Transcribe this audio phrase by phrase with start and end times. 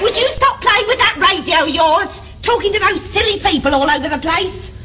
[0.00, 2.22] Would you stop playing with that radio of yours?
[2.40, 4.75] Talking to those silly people all over the place?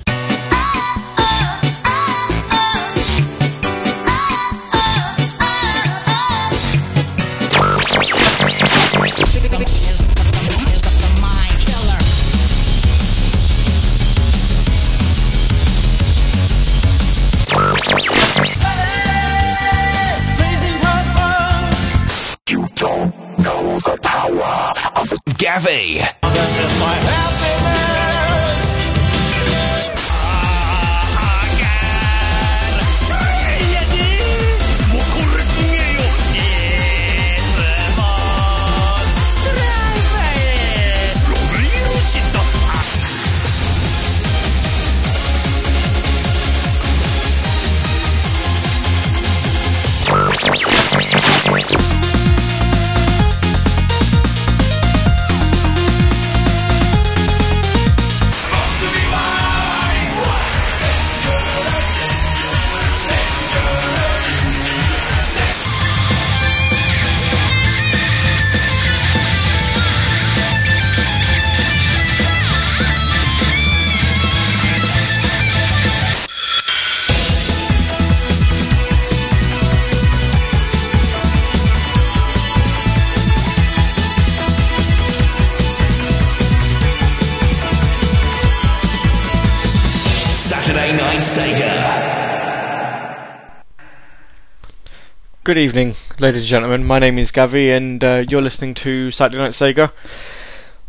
[95.52, 96.86] Good evening, ladies and gentlemen.
[96.86, 99.92] My name is Gavi, and uh, you're listening to Saturday Night Sega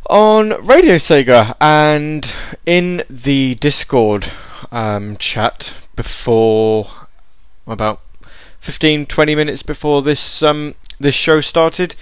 [0.09, 1.57] on Radio Sega.
[1.61, 2.33] And
[2.65, 4.29] in the Discord
[4.71, 6.93] um, chat before
[7.67, 8.03] about
[8.61, 11.97] 15, 20 minutes before this um, this show started,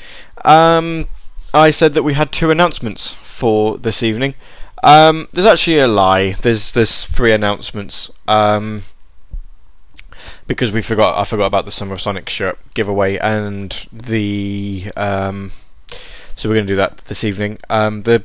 [0.44, 1.06] um,
[1.54, 4.34] I said that we had two announcements for this evening.
[4.82, 6.32] Um, there's actually a lie.
[6.32, 8.10] There's there's three announcements.
[10.50, 15.52] Because we forgot I forgot about the Summer of Sonic shirt giveaway and the um,
[16.34, 17.58] so we're going to do that this evening.
[17.70, 18.24] Um, the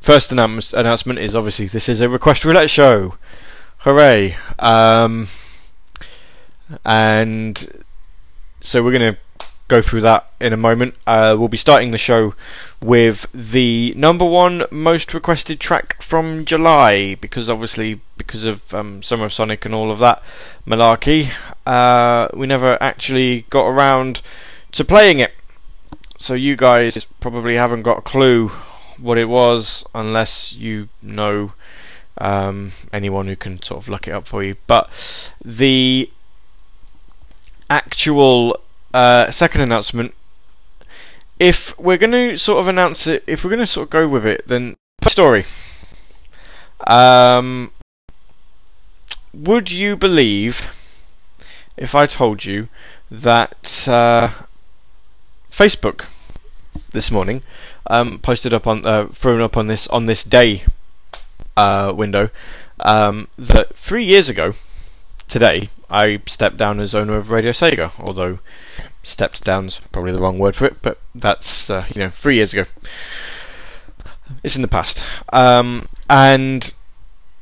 [0.00, 3.16] first announce- announcement is obviously this is a request roulette show.
[3.80, 4.38] Hooray!
[4.58, 5.28] Um,
[6.86, 7.84] and
[8.62, 9.20] so we're going to
[9.68, 10.94] go through that in a moment.
[11.06, 12.34] Uh, we'll be starting the show
[12.82, 19.26] with the number one most requested track from July because obviously because of um, Summer
[19.26, 20.22] of Sonic and all of that
[20.66, 21.30] malarkey,
[21.66, 24.22] uh, we never actually got around
[24.72, 25.32] to playing it.
[26.18, 28.48] So you guys probably haven't got a clue
[28.98, 31.52] what it was unless you know
[32.18, 34.56] um, anyone who can sort of look it up for you.
[34.66, 36.10] But the
[37.70, 38.60] actual
[38.94, 40.14] uh, second announcement.
[41.38, 44.08] If we're going to sort of announce it, if we're going to sort of go
[44.08, 44.76] with it, then
[45.06, 45.44] story.
[46.86, 47.72] Um,
[49.32, 50.68] would you believe
[51.76, 52.68] if I told you
[53.10, 54.30] that uh,
[55.50, 56.06] Facebook
[56.92, 57.42] this morning
[57.88, 60.64] um, posted up on uh, thrown up on this on this day
[61.56, 62.30] uh, window
[62.80, 64.54] um, that three years ago
[65.26, 68.40] today I stepped down as owner of Radio Sega, although
[69.02, 72.52] stepped down's probably the wrong word for it, but that's uh, you know three years
[72.52, 72.66] ago.
[74.42, 76.72] It's in the past, um, and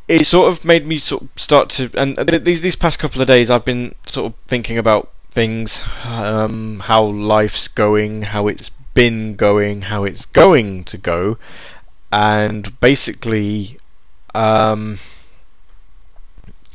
[0.06, 1.90] it sort of made me sort of start to.
[1.94, 6.80] And these these past couple of days, I've been sort of thinking about things, um,
[6.84, 11.38] how life's going, how it's been going, how it's going to go,
[12.12, 13.76] and basically.
[14.34, 14.98] Um,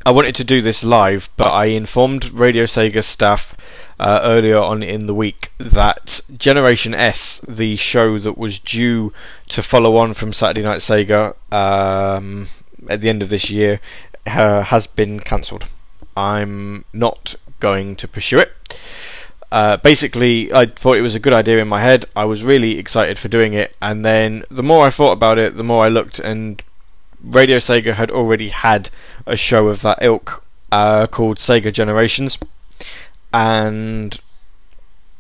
[0.04, 3.56] I wanted to do this live, but I informed Radio Sega staff
[4.00, 9.14] uh, earlier on in the week that Generation S, the show that was due
[9.50, 12.48] to follow on from Saturday Night Sega um,
[12.90, 13.80] at the end of this year,
[14.26, 15.68] uh, has been cancelled.
[16.18, 18.54] I'm not going to pursue it.
[19.52, 22.06] Uh, basically, I thought it was a good idea in my head.
[22.16, 25.58] I was really excited for doing it, and then the more I thought about it,
[25.58, 26.64] the more I looked, and
[27.24, 28.90] Radio Sega had already had
[29.26, 32.38] a show of that ilk uh, called Sega Generations,
[33.34, 34.20] and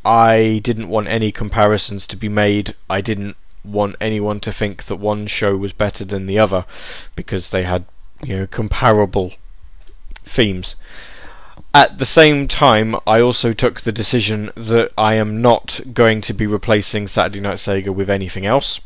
[0.03, 2.75] I didn't want any comparisons to be made.
[2.89, 6.65] I didn't want anyone to think that one show was better than the other
[7.15, 7.86] because they had,
[8.24, 9.33] you know, comparable
[10.25, 10.75] themes.
[11.74, 16.33] At the same time, I also took the decision that I am not going to
[16.33, 18.81] be replacing Saturday Night Sega with anything else.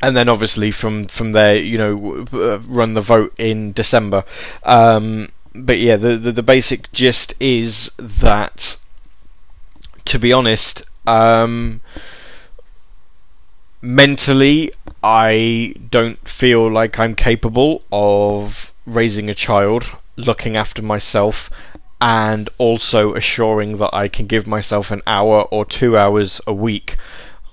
[0.00, 4.24] and then obviously from from there you know uh, run the vote in December.
[4.62, 8.76] Um, but yeah the, the the basic gist is that
[10.04, 11.80] to be honest um,
[13.80, 14.72] mentally,
[15.02, 21.50] I don't feel like I'm capable of raising a child, looking after myself,
[22.00, 26.96] and also assuring that I can give myself an hour or two hours a week,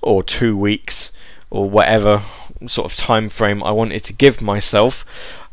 [0.02, 1.12] or two weeks,
[1.50, 2.22] or whatever
[2.66, 5.04] sort of time frame I wanted to give myself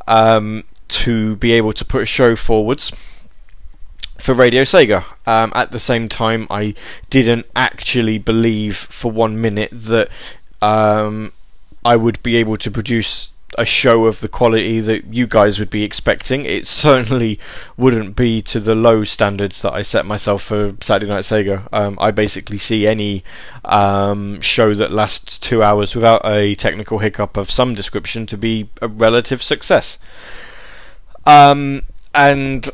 [0.07, 2.91] um, to be able to put a show forwards
[4.17, 5.03] for Radio Sega.
[5.25, 6.75] Um, at the same time, I
[7.09, 10.09] didn't actually believe for one minute that
[10.63, 11.33] um,
[11.83, 15.69] I would be able to produce a show of the quality that you guys would
[15.69, 16.45] be expecting.
[16.45, 17.39] It certainly
[17.77, 21.67] wouldn't be to the low standards that I set myself for Saturday Night Sega.
[21.71, 23.23] Um, I basically see any
[23.65, 28.69] um, show that lasts two hours without a technical hiccup of some description to be
[28.81, 29.99] a relative success.
[31.25, 31.83] Um,
[32.15, 32.69] and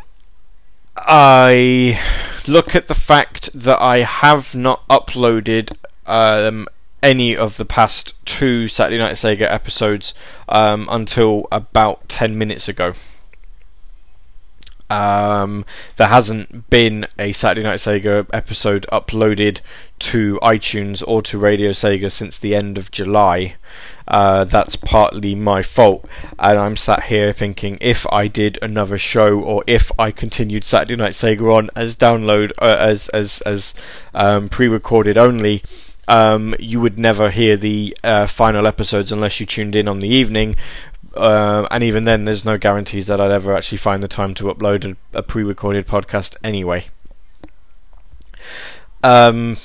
[0.95, 1.99] I
[2.47, 5.75] look at the fact that I have not uploaded
[6.05, 6.67] um,
[7.01, 10.13] any of the past two Saturday Night Sega episodes
[10.47, 12.93] um, until about 10 minutes ago.
[14.89, 15.65] Um,
[15.97, 19.59] there hasn't been a Saturday Night Sega episode uploaded
[19.99, 23.55] to iTunes or to Radio Sega since the end of July.
[24.07, 26.03] Uh, that's partly my fault,
[26.39, 30.95] and I'm sat here thinking if I did another show or if I continued Saturday
[30.95, 33.75] Night Sega on as download uh, as as as
[34.15, 35.61] um, pre-recorded only,
[36.09, 40.07] um, you would never hear the uh, final episodes unless you tuned in on the
[40.07, 40.55] evening.
[41.15, 44.45] Uh, and even then, there's no guarantees that I'd ever actually find the time to
[44.45, 46.85] upload a, a pre recorded podcast anyway.
[49.03, 49.57] Um,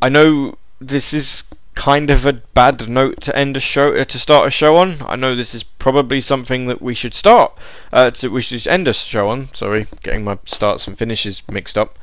[0.00, 4.18] I know this is kind of a bad note to end a show uh, to
[4.18, 4.96] start a show on.
[5.06, 7.52] I know this is probably something that we should start
[7.92, 9.52] uh, to we should end a show on.
[9.54, 11.98] Sorry, getting my starts and finishes mixed up.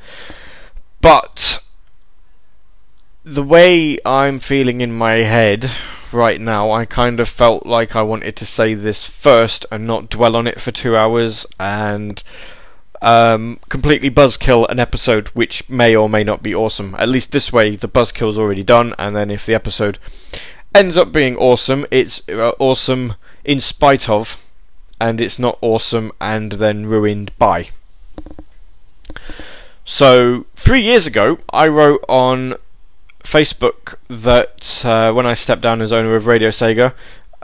[1.00, 1.64] But
[3.24, 5.70] the way I'm feeling in my head
[6.12, 10.08] right now, I kind of felt like I wanted to say this first and not
[10.08, 12.22] dwell on it for two hours and
[13.02, 16.94] um, completely buzzkill an episode which may or may not be awesome.
[16.98, 19.98] At least this way, the buzzkill's already done, and then if the episode
[20.74, 24.42] ends up being awesome, it's uh, awesome in spite of,
[25.00, 27.70] and it's not awesome and then ruined by.
[29.84, 32.54] So, three years ago, I wrote on
[33.22, 36.94] Facebook that uh, when I stepped down as owner of Radio Sega,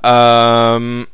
[0.03, 1.09] um,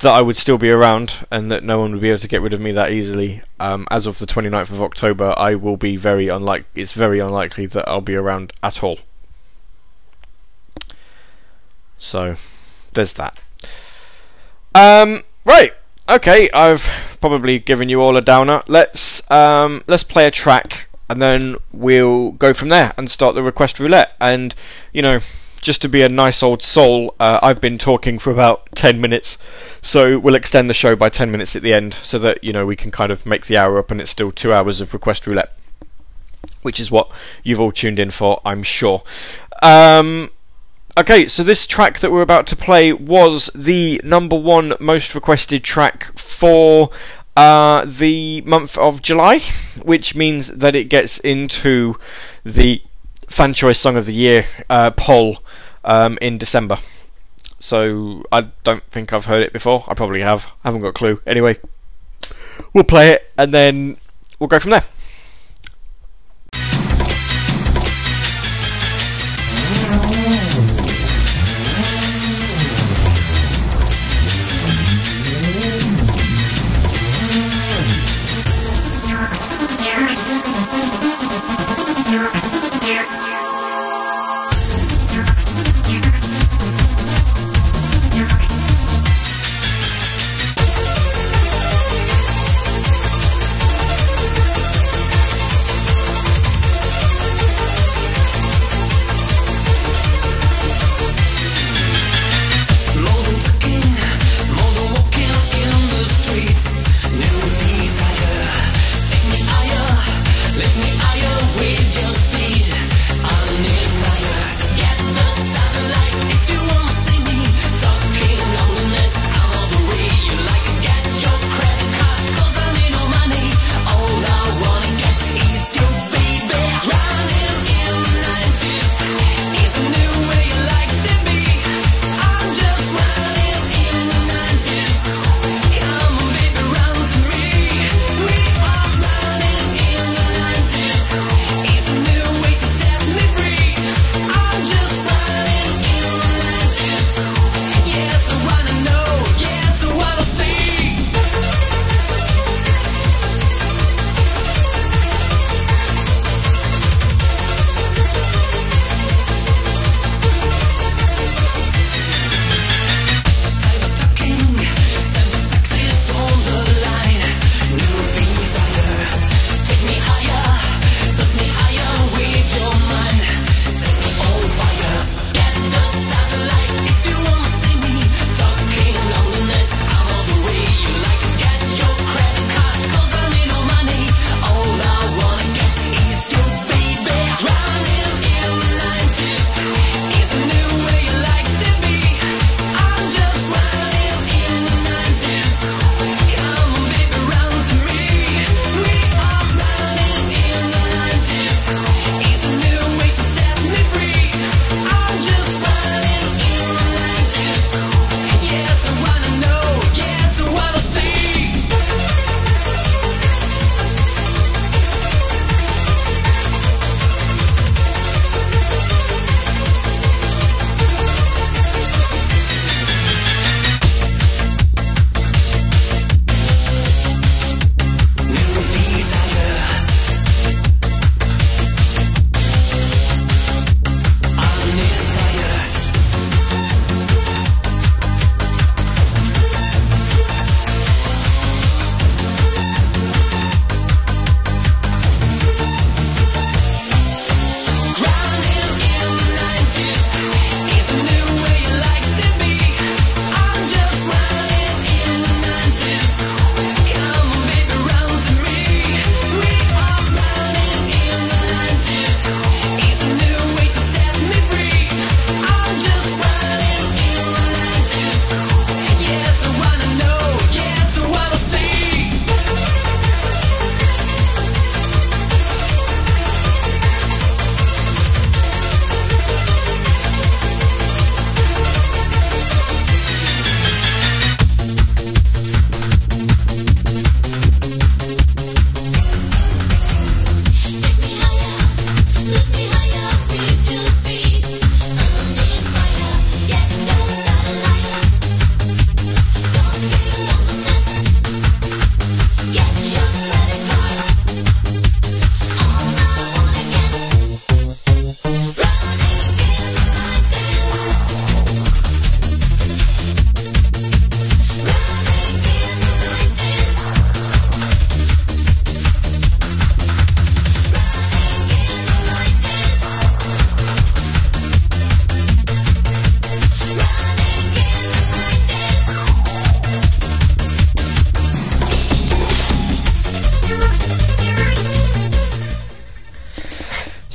[0.00, 2.42] that I would still be around and that no one would be able to get
[2.42, 3.42] rid of me that easily.
[3.60, 6.64] Um, as of the 29th of October, I will be very unlike.
[6.74, 8.98] It's very unlikely that I'll be around at all.
[11.98, 12.36] So,
[12.92, 13.40] there's that.
[14.74, 15.72] Um, right.
[16.08, 16.86] Okay, I've
[17.20, 18.62] probably given you all a downer.
[18.66, 23.42] Let's um, let's play a track and then we'll go from there and start the
[23.42, 24.12] request roulette.
[24.20, 24.54] And
[24.92, 25.20] you know,
[25.60, 29.38] just to be a nice old soul, uh, I've been talking for about ten minutes,
[29.82, 32.66] so we'll extend the show by ten minutes at the end, so that you know
[32.66, 35.26] we can kind of make the hour up, and it's still two hours of request
[35.26, 35.56] roulette,
[36.62, 37.10] which is what
[37.42, 39.02] you've all tuned in for, I'm sure.
[39.62, 40.30] Um,
[40.96, 45.64] Okay, so this track that we're about to play was the number one most requested
[45.64, 46.88] track for
[47.36, 49.40] uh, the month of July,
[49.82, 51.96] which means that it gets into
[52.44, 52.82] the
[53.28, 55.38] Fan Choice Song of the Year uh, poll
[55.84, 56.78] um, in December.
[57.58, 59.84] so I don't think I've heard it before.
[59.88, 60.46] I probably have.
[60.62, 61.20] I haven't got a clue.
[61.26, 61.58] Anyway,
[62.72, 63.96] we'll play it and then
[64.38, 64.84] we'll go from there.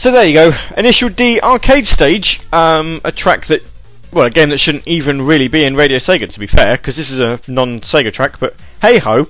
[0.10, 3.62] So there you go, Initial D arcade stage, um, a track that,
[4.12, 6.98] well, a game that shouldn't even really be in Radio Sega, to be fair, because
[6.98, 8.40] this is a non-Sega track.
[8.40, 9.28] But hey ho,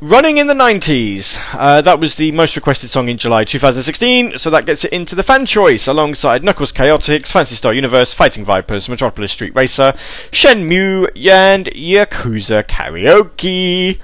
[0.00, 1.38] Running in the 90s.
[1.52, 5.14] Uh, that was the most requested song in July 2016, so that gets it into
[5.14, 9.92] the fan choice alongside Knuckles Chaotix, Phantasy Star Universe, Fighting Vipers, Metropolis Street Racer,
[10.32, 14.00] Shenmue, and Yakuza Karaoke.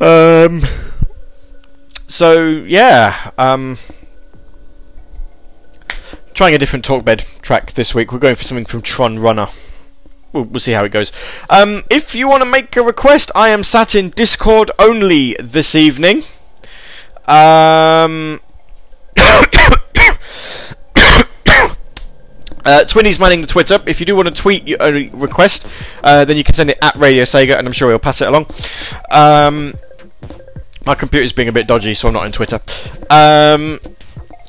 [0.00, 0.91] Um,
[2.12, 3.30] so, yeah.
[3.38, 3.78] Um,
[6.34, 8.12] trying a different talkbed track this week.
[8.12, 9.48] We're going for something from Tron Runner
[10.32, 11.12] we'll, we'll see how it goes.
[11.50, 15.74] Um, if you want to make a request, I am sat in Discord only this
[15.74, 16.22] evening.
[17.26, 18.40] Um.
[22.64, 23.82] Uh, Twinny's manning the Twitter.
[23.86, 25.66] If you do want to tweet your a request,
[26.04, 28.28] uh, then you can send it at Radio Sega, and I'm sure he'll pass it
[28.28, 28.46] along.
[29.10, 29.74] Um,
[30.84, 32.60] my computer's being a bit dodgy, so I'm not on Twitter.
[33.10, 33.80] Um,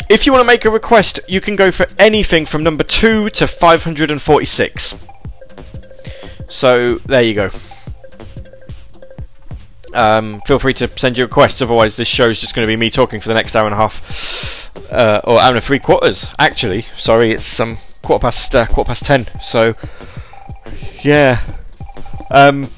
[0.10, 3.30] if you want to make a request, you can go for anything from number 2
[3.32, 4.96] to 546.
[6.50, 7.50] So there you go.
[9.94, 12.90] Um, feel free to send your requests, otherwise this show's just going to be me
[12.90, 16.28] talking for the next hour and a half, uh, or hour and three quarters.
[16.40, 19.28] Actually, sorry, it's um, quarter past uh, quarter past ten.
[19.42, 19.76] So
[21.04, 21.42] yeah,
[22.32, 22.70] um,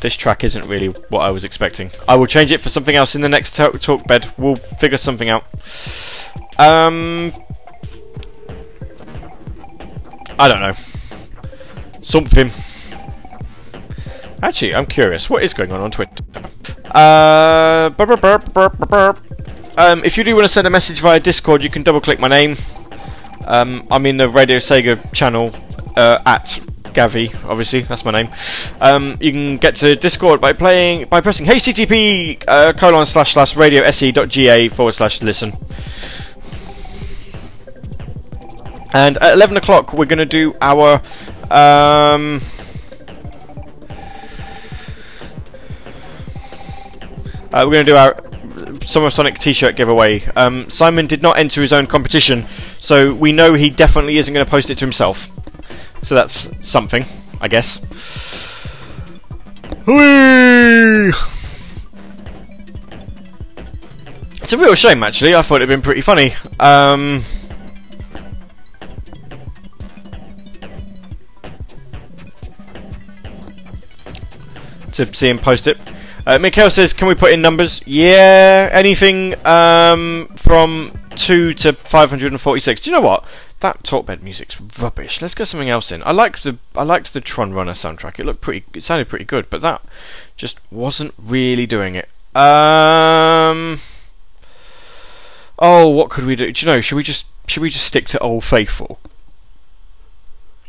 [0.00, 1.90] this track isn't really what I was expecting.
[2.08, 4.32] I will change it for something else in the next talk, bed.
[4.38, 5.44] We'll figure something out.
[6.58, 7.32] Um,
[10.38, 10.74] I don't know
[12.02, 12.50] something.
[14.42, 15.30] Actually, I'm curious.
[15.30, 16.24] What is going on on Twitter?
[16.90, 19.20] Uh, burp, burp, burp,
[19.78, 22.18] um, if you do want to send a message via Discord, you can double click
[22.18, 22.56] my name.
[23.46, 25.54] Um, I'm in the Radio Sega channel
[25.96, 26.60] uh, at
[27.00, 28.28] Gavi, obviously that's my name.
[28.78, 33.56] Um, you can get to Discord by playing by pressing HTTP uh, colon slash slash
[33.56, 35.56] radio se.ga forward slash listen.
[38.92, 41.00] And at 11 o'clock, we're going to do our
[41.50, 42.42] um,
[47.50, 48.22] uh, we're going to do our
[48.82, 50.22] Summer Sonic T-shirt giveaway.
[50.36, 52.44] Um, Simon did not enter his own competition,
[52.78, 55.30] so we know he definitely isn't going to post it to himself.
[56.02, 57.04] So that's something,
[57.40, 57.80] I guess.
[64.42, 65.34] It's a real shame, actually.
[65.34, 66.34] I thought it'd been pretty funny.
[66.58, 67.24] Um,
[74.92, 75.78] to see him post it.
[76.26, 77.80] Uh, Mikhail says, "Can we put in numbers?
[77.86, 82.80] Yeah, anything um, from two to five hundred and forty-six.
[82.80, 83.24] Do you know what?
[83.60, 85.20] That talkbed music's rubbish.
[85.20, 86.02] Let's get something else in.
[86.04, 88.18] I liked the I liked the Tron Runner soundtrack.
[88.18, 88.64] It looked pretty.
[88.74, 89.82] It sounded pretty good, but that
[90.36, 92.08] just wasn't really doing it.
[92.34, 93.80] Um.
[95.58, 96.50] Oh, what could we do?
[96.50, 96.80] Do you know?
[96.80, 98.98] Should we just should we just stick to Old Faithful?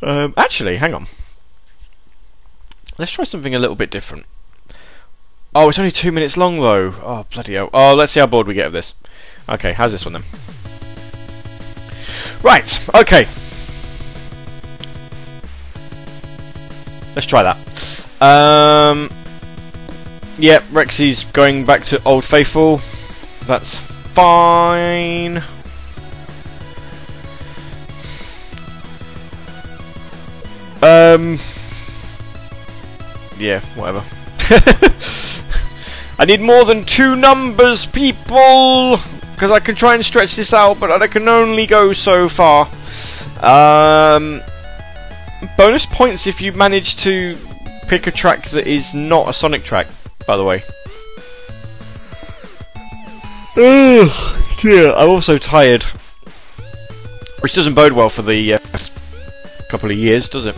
[0.02, 1.08] Um, actually, hang on.
[2.98, 4.26] Let's try something a little bit different.
[5.56, 6.96] Oh, it's only two minutes long though.
[7.04, 7.70] Oh, bloody hell.
[7.74, 8.96] Oh, let's see how bored we get of this.
[9.48, 10.24] Okay, how's this one then?
[12.44, 13.28] Right, okay.
[17.16, 17.58] Let's try that.
[18.22, 19.10] Um,
[20.38, 22.82] yeah, Rexy's going back to Old Faithful.
[23.46, 25.44] That's fine.
[30.84, 31.38] Um,
[33.38, 34.04] yeah, whatever.
[36.18, 39.00] I need more than two numbers, people!
[39.42, 42.68] Because I can try and stretch this out, but I can only go so far.
[43.42, 44.40] Um,
[45.58, 47.36] bonus points if you manage to
[47.88, 49.88] pick a track that is not a Sonic track,
[50.28, 50.62] by the way.
[53.58, 55.86] Ugh, yeah, I'm also tired.
[57.40, 58.60] Which doesn't bode well for the uh,
[59.72, 60.56] couple of years, does it?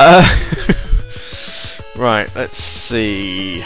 [0.00, 0.26] Uh,
[1.96, 3.64] Right, let's see.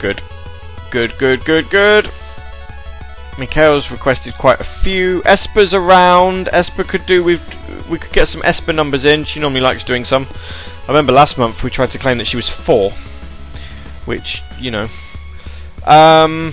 [0.00, 0.22] Good.
[0.90, 2.10] Good, good, good, good.
[3.38, 5.22] Mikhail's requested quite a few.
[5.24, 6.48] Esper's around.
[6.52, 7.40] Esper could do with.
[7.88, 9.24] We could get some Esper numbers in.
[9.24, 10.26] She normally likes doing some.
[10.84, 12.90] I remember last month we tried to claim that she was four.
[14.06, 14.88] Which, you know.
[15.86, 16.52] Um.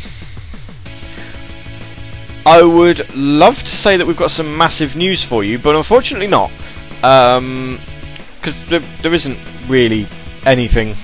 [2.46, 6.28] I would love to say that we've got some massive news for you, but unfortunately
[6.28, 6.50] not.
[6.96, 7.80] Because um,
[8.70, 10.08] there, there isn't really
[10.46, 10.96] anything.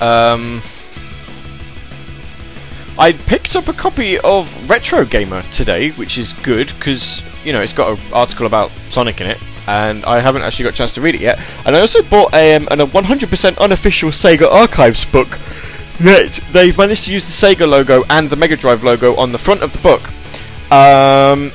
[0.00, 0.62] Um,
[2.98, 7.60] I picked up a copy of Retro Gamer today, which is good because you know
[7.60, 10.94] it's got an article about Sonic in it, and I haven't actually got a chance
[10.94, 11.40] to read it yet.
[11.64, 15.38] And I also bought a, um, a 100% unofficial Sega Archives book
[16.00, 19.38] that they've managed to use the Sega logo and the Mega Drive logo on the
[19.38, 20.10] front of the book.
[20.70, 21.52] Um,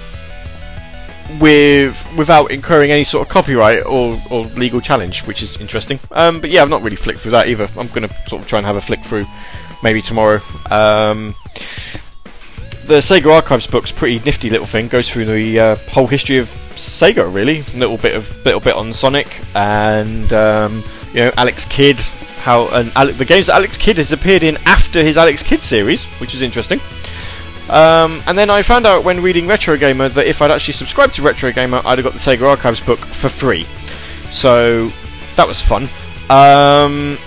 [1.40, 6.00] with without incurring any sort of copyright or, or legal challenge, which is interesting.
[6.12, 7.70] Um, but yeah, I've not really flicked through that either.
[7.78, 9.26] I'm going to sort of try and have a flick through
[9.84, 10.40] maybe tomorrow.
[10.70, 11.36] Um,
[12.86, 14.88] the Sega Archives book's pretty nifty little thing.
[14.88, 17.64] Goes through the uh, whole history of Sega, really.
[17.78, 22.00] Little bit of little bit on Sonic and um, you know Alex Kidd.
[22.40, 26.06] How and the games that Alex Kidd has appeared in after his Alex Kidd series,
[26.22, 26.80] which is interesting.
[27.70, 31.16] Um, and then I found out when reading Retro Gamer that if I'd actually subscribed
[31.16, 33.66] to Retro Gamer, I'd have got the Sega Archives book for free.
[34.32, 34.90] So
[35.36, 35.90] that was fun.
[36.30, 37.18] Um,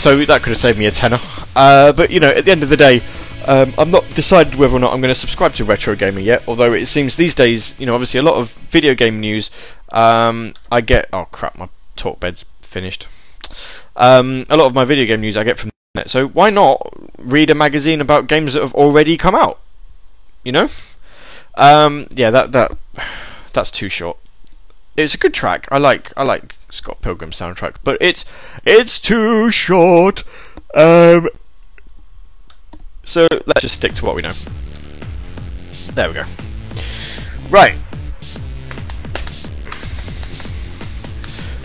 [0.00, 1.20] so that could have saved me a tenner.
[1.54, 3.02] Uh, but you know, at the end of the day,
[3.46, 6.42] um, I'm not decided whether or not I'm going to subscribe to Retro Gamer yet.
[6.48, 9.50] Although it seems these days, you know, obviously a lot of video game news.
[9.90, 11.08] Um, I get.
[11.12, 13.08] Oh crap, my talk bed's finished.
[13.96, 16.10] Um, a lot of my video game news I get from the internet.
[16.10, 16.80] So why not
[17.18, 19.60] read a magazine about games that have already come out?
[20.44, 20.68] You know.
[21.56, 22.72] Um, yeah, that that
[23.52, 24.16] that's too short.
[24.96, 25.68] It's a good track.
[25.70, 28.24] I like I like Scott Pilgrim soundtrack, but it's
[28.64, 30.24] it's too short.
[30.74, 31.28] Um,
[33.04, 34.32] so let's just stick to what we know.
[35.94, 36.24] There we go.
[37.50, 37.76] Right.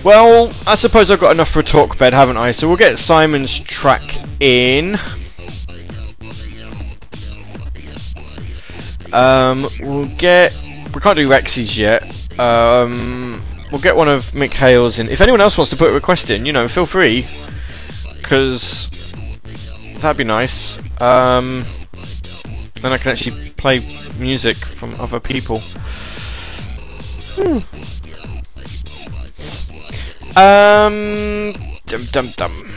[0.04, 2.52] Well, I suppose I've got enough for a talk bed, haven't I?
[2.52, 5.00] So we'll get Simon's track in.
[9.12, 10.54] Um, we'll get.
[10.94, 12.40] We can't do Rexy's yet.
[12.40, 13.42] Um,
[13.76, 15.10] we'll get one of Mikhail's in.
[15.10, 17.26] If anyone else wants to put a request in, you know, feel free.
[18.16, 18.90] Because
[20.00, 20.80] that'd be nice.
[21.02, 21.66] Um,
[22.76, 23.86] then I can actually play
[24.18, 25.60] music from other people.
[27.36, 27.58] Hmm.
[30.40, 31.54] Um,
[31.86, 32.72] dum dum dum.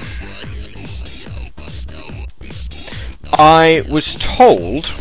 [3.35, 4.93] I was told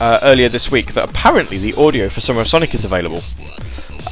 [0.00, 3.20] uh, earlier this week that apparently the audio for Summer of Sonic is available.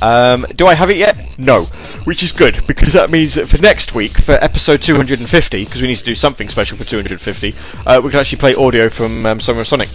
[0.03, 1.39] Um, do I have it yet?
[1.39, 1.65] No,
[2.05, 5.89] which is good because that means that for next week, for episode 250, because we
[5.89, 7.55] need to do something special for 250,
[7.87, 9.89] uh, we can actually play audio from um, Summer of Sonic.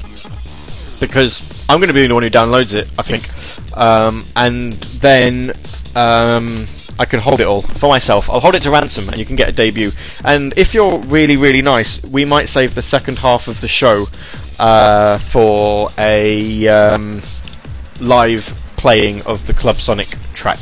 [1.00, 5.52] Because I'm going to be the one who downloads it, I think, um, and then
[5.94, 8.30] um, I can hold it all for myself.
[8.30, 9.92] I'll hold it to ransom, and you can get a debut.
[10.24, 14.06] And if you're really, really nice, we might save the second half of the show
[14.58, 17.22] uh, for a um,
[18.00, 20.60] live playing of the Club Sonic track,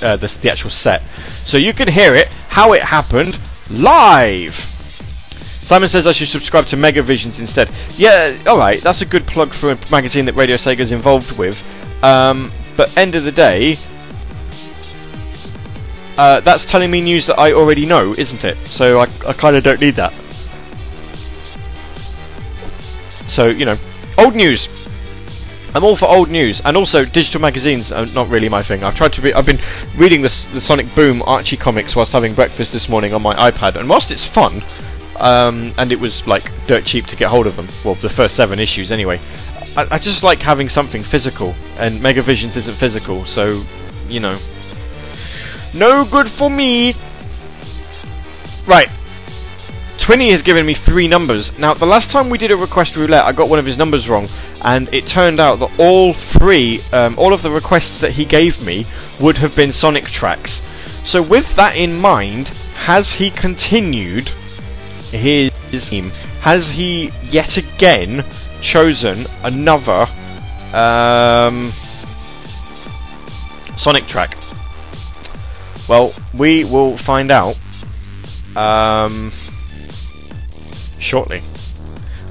[0.00, 1.02] uh, the, the actual set.
[1.44, 3.36] So you can hear it, how it happened,
[3.68, 4.54] live!
[4.54, 7.68] Simon says I should subscribe to Mega Visions instead.
[7.96, 11.58] Yeah, alright, that's a good plug for a magazine that Radio Sega's involved with.
[12.04, 13.76] Um, but end of the day,
[16.16, 18.56] uh, that's telling me news that I already know, isn't it?
[18.68, 20.12] So I, I kind of don't need that.
[23.26, 23.76] So, you know,
[24.16, 24.68] old news.
[25.74, 28.82] I'm all for old news, and also digital magazines are not really my thing.
[28.82, 29.22] I've tried to.
[29.22, 29.60] Re- I've been
[29.96, 33.76] reading this, the Sonic Boom Archie comics whilst having breakfast this morning on my iPad,
[33.76, 34.62] and whilst it's fun,
[35.20, 37.68] um, and it was like dirt cheap to get hold of them.
[37.84, 39.20] Well, the first seven issues anyway.
[39.76, 43.62] I, I just like having something physical, and Mega Visions isn't physical, so
[44.08, 44.36] you know,
[45.72, 46.94] no good for me.
[48.66, 48.90] Right.
[50.10, 51.56] Twinny has given me three numbers.
[51.56, 54.08] Now, the last time we did a request roulette, I got one of his numbers
[54.08, 54.26] wrong,
[54.64, 58.66] and it turned out that all three, um, all of the requests that he gave
[58.66, 58.86] me,
[59.20, 60.62] would have been Sonic tracks.
[61.04, 64.30] So, with that in mind, has he continued
[65.12, 65.52] his
[65.88, 66.10] team?
[66.40, 68.24] Has he yet again
[68.60, 70.06] chosen another
[70.74, 71.70] um,
[73.76, 74.36] Sonic track?
[75.88, 77.56] Well, we will find out.
[78.56, 79.30] Um,
[81.00, 81.42] shortly.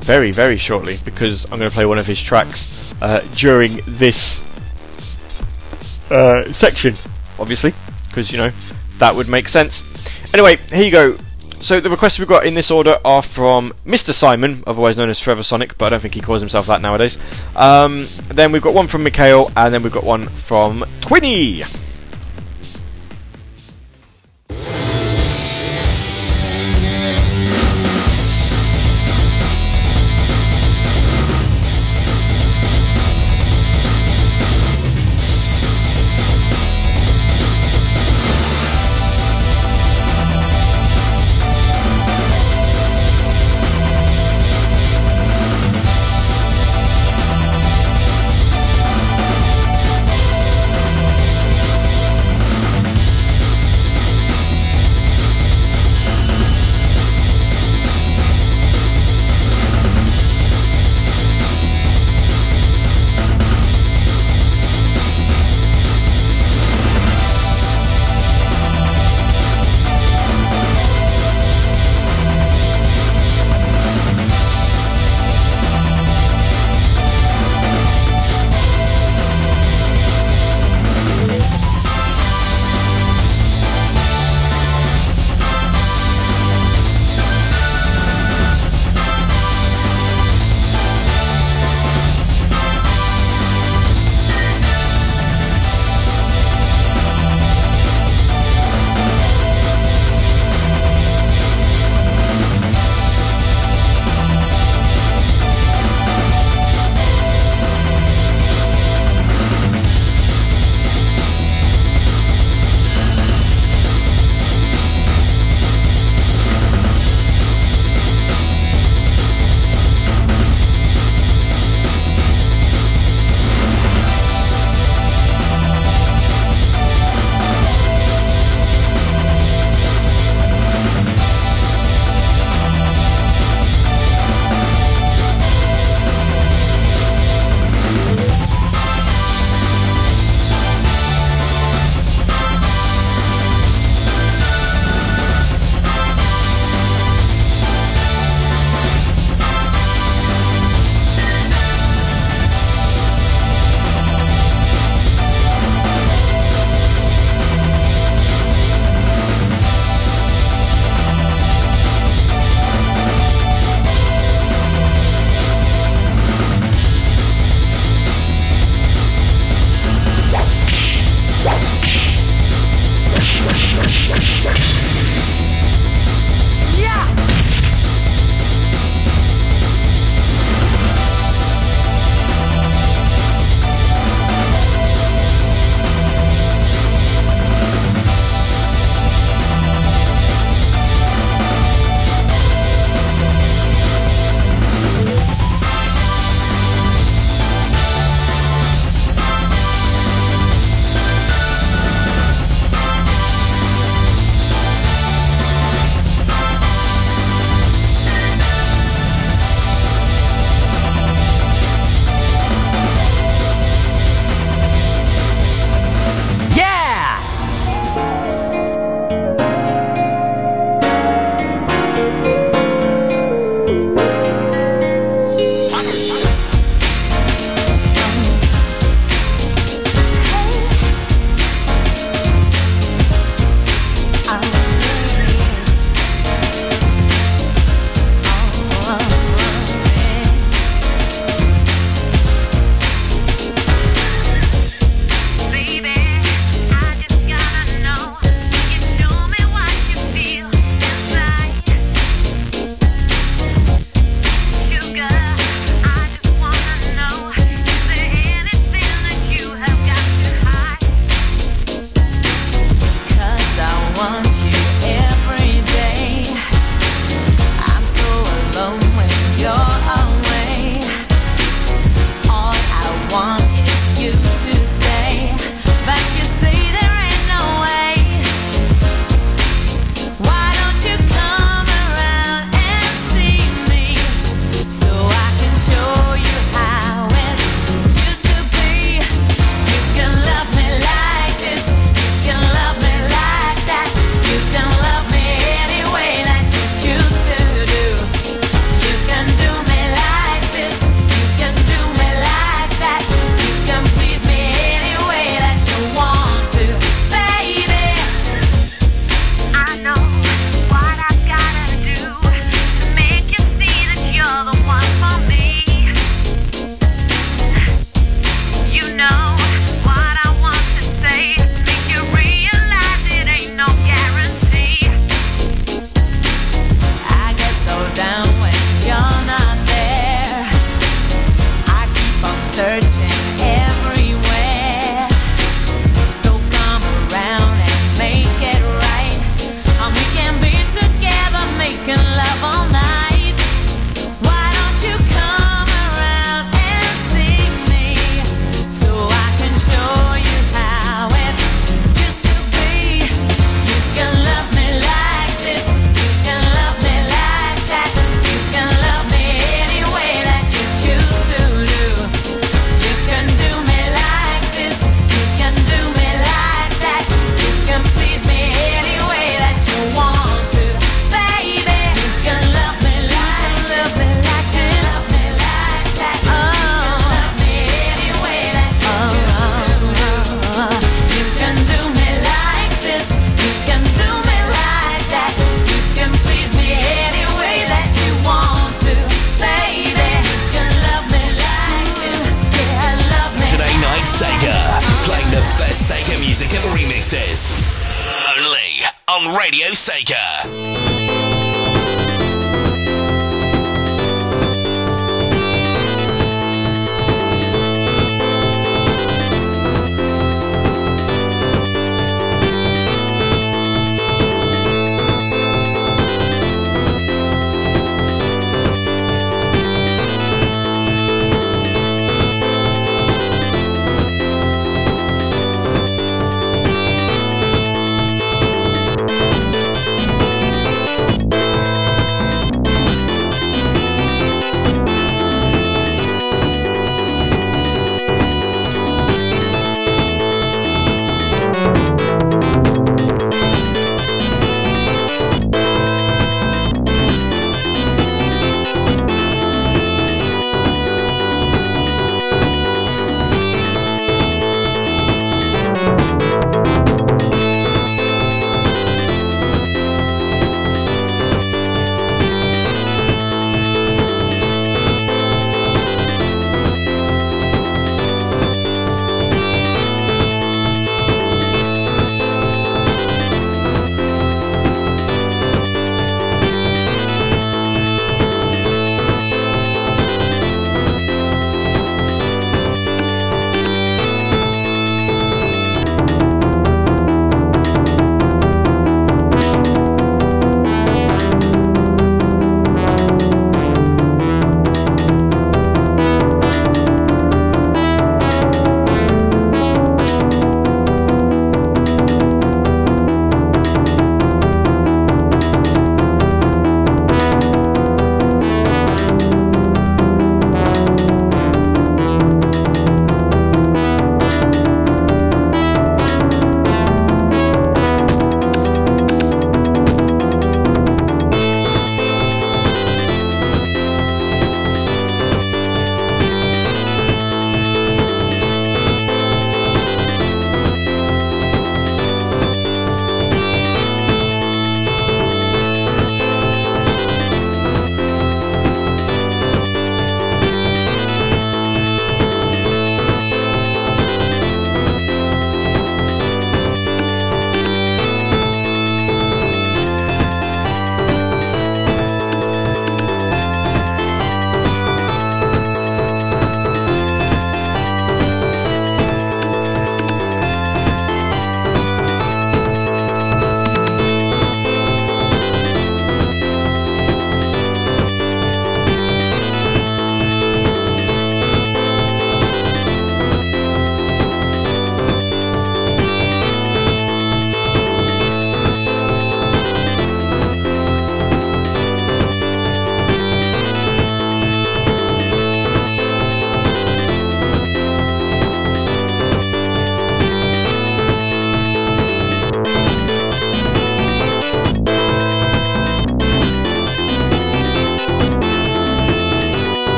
[0.00, 4.40] Very, very shortly, because I'm going to play one of his tracks uh, during this
[6.10, 6.94] uh, section,
[7.38, 7.72] obviously,
[8.08, 8.50] because, you know,
[8.98, 9.82] that would make sense.
[10.32, 11.16] Anyway, here you go.
[11.60, 14.12] So the requests we've got in this order are from Mr.
[14.12, 17.16] Simon, otherwise known as Forever Sonic, but I don't think he calls himself that nowadays.
[17.56, 21.83] Um, then we've got one from Mikhail, and then we've got one from Twinny.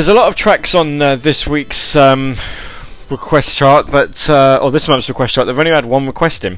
[0.00, 2.36] There's a lot of tracks on uh, this week's um,
[3.10, 5.46] request chart that, uh, or this month's request chart.
[5.46, 6.56] They've only had one request in,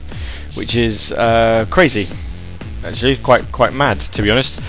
[0.54, 2.06] which is uh, crazy.
[2.84, 4.62] Actually, quite quite mad to be honest.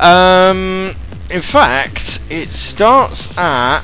[0.00, 0.94] Um,
[1.28, 3.82] in fact, it starts at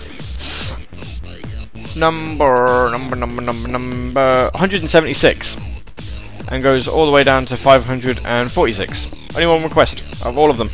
[1.95, 5.59] number number number number number 176
[6.49, 9.07] and goes all the way down to 546.
[9.35, 10.71] Only one request of all of them.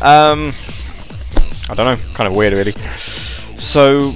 [0.00, 0.54] Um,
[1.68, 2.72] I don't know, kind of weird, really.
[3.58, 4.12] So.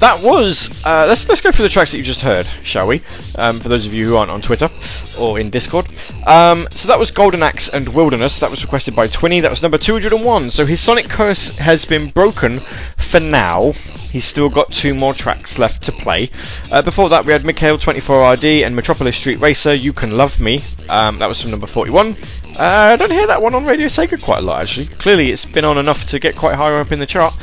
[0.00, 0.82] That was.
[0.86, 3.02] Uh, let's let's go through the tracks that you just heard, shall we?
[3.36, 4.70] Um, for those of you who aren't on Twitter
[5.18, 5.89] or in Discord.
[6.30, 8.38] Um, so that was Golden Axe and Wilderness.
[8.38, 9.42] That was requested by Twinny.
[9.42, 10.52] That was number 201.
[10.52, 12.60] So his Sonic curse has been broken
[12.96, 13.72] for now.
[14.12, 16.30] He's still got two more tracks left to play.
[16.70, 19.74] Uh, before that, we had Mikhail 24RD and Metropolis Street Racer.
[19.74, 20.60] You Can Love Me.
[20.88, 22.10] Um, that was from number 41.
[22.10, 22.12] Uh,
[22.58, 24.86] I don't hear that one on Radio Sega quite a lot, actually.
[24.86, 27.34] Clearly, it's been on enough to get quite high up in the chart.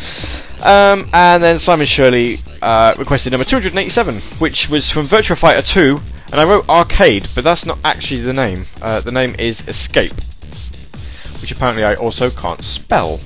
[0.66, 6.00] Um, and then Simon Shirley uh, requested number 287, which was from Virtua Fighter 2.
[6.32, 8.66] And I wrote Arcade, but that's not actually the name.
[8.82, 10.14] Uh, the name is Escape,
[11.42, 13.20] which apparently I also can't spell.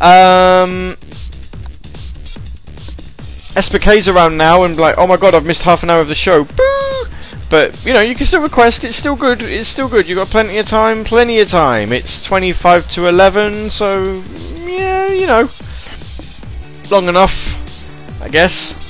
[0.00, 0.96] Um,
[3.54, 6.14] SPK's around now and like, oh my god, I've missed half an hour of the
[6.14, 6.44] show.
[6.44, 7.04] Boo!
[7.50, 8.84] But you know, you can still request.
[8.84, 9.42] It's still good.
[9.42, 10.08] It's still good.
[10.08, 11.02] You've got plenty of time.
[11.02, 11.92] Plenty of time.
[11.92, 14.22] It's 25 to 11, so
[14.64, 15.48] yeah, you know,
[16.92, 18.89] long enough, I guess.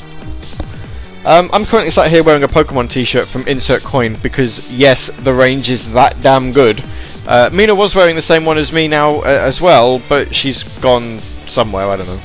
[1.27, 5.35] Um, I'm currently sat here wearing a Pokemon T-shirt from Insert Coin because yes, the
[5.35, 6.83] range is that damn good.
[7.27, 10.79] Uh, Mina was wearing the same one as me now uh, as well, but she's
[10.79, 11.87] gone somewhere.
[11.89, 12.21] I don't know.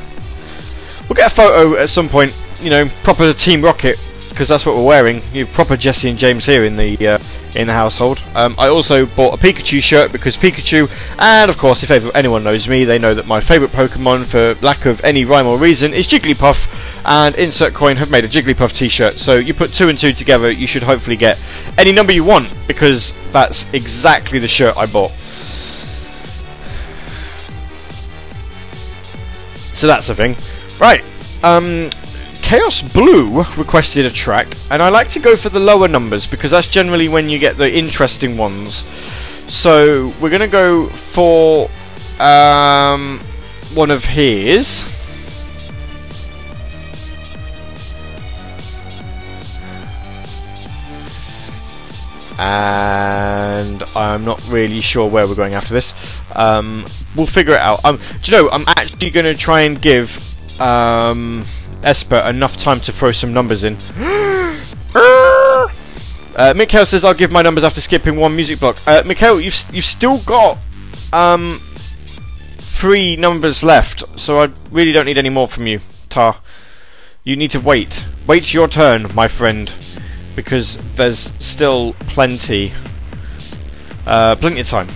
[1.09, 2.33] We'll get a photo at some point.
[2.61, 3.97] You know, proper Team Rocket
[4.35, 5.21] because that's what we're wearing.
[5.31, 7.19] You've proper Jesse and James here in the uh,
[7.55, 8.21] in the household.
[8.35, 12.67] Um, I also bought a Pikachu shirt because Pikachu, and of course, if anyone knows
[12.67, 16.05] me, they know that my favourite Pokemon, for lack of any rhyme or reason, is
[16.05, 16.67] Jigglypuff.
[17.05, 19.13] And Insert Coin have made a Jigglypuff T-shirt.
[19.13, 21.41] So you put two and two together, you should hopefully get
[21.77, 25.11] any number you want because that's exactly the shirt I bought.
[29.71, 30.35] So that's the thing.
[30.77, 31.05] Right.
[31.41, 31.89] Um,
[32.45, 36.51] Chaos Blue requested a track, and I like to go for the lower numbers because
[36.51, 38.85] that's generally when you get the interesting ones.
[39.51, 41.71] So we're gonna go for
[42.19, 43.19] um,
[43.73, 44.87] one of his.
[52.37, 56.21] And I'm not really sure where we're going after this.
[56.35, 56.85] Um,
[57.15, 57.83] we'll figure it out.
[57.83, 58.49] Um, do you know?
[58.51, 61.45] I'm actually going to try and give um,
[61.83, 63.77] Esper enough time to throw some numbers in.
[66.35, 68.77] uh, Mikhail says I'll give my numbers after skipping one music block.
[68.87, 70.57] Uh, Mikhail, you've you've still got
[71.13, 71.61] um,
[72.57, 76.37] three numbers left, so I really don't need any more from you, Tar.
[77.23, 78.05] You need to wait.
[78.27, 79.71] Wait your turn, my friend,
[80.35, 82.73] because there's still plenty,
[84.05, 84.89] uh, plenty of time.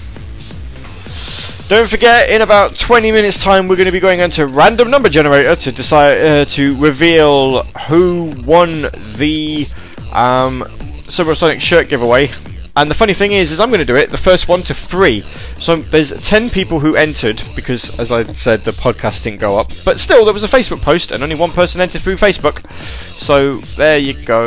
[1.69, 5.07] Don't forget, in about 20 minutes' time, we're going to be going into random number
[5.07, 9.67] generator to decide uh, to reveal who won the
[10.11, 10.65] um,
[11.09, 12.31] Supersonic shirt giveaway.
[12.75, 14.73] And the funny thing is, is I'm going to do it the first one to
[14.73, 15.21] three.
[15.59, 19.71] So there's 10 people who entered because, as I said, the podcast didn't go up.
[19.85, 22.67] But still, there was a Facebook post, and only one person entered through Facebook.
[23.21, 24.45] So there you go.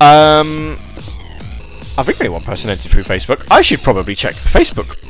[0.00, 0.76] Um,
[1.98, 3.44] I think only one person entered through Facebook.
[3.50, 5.00] I should probably check Facebook.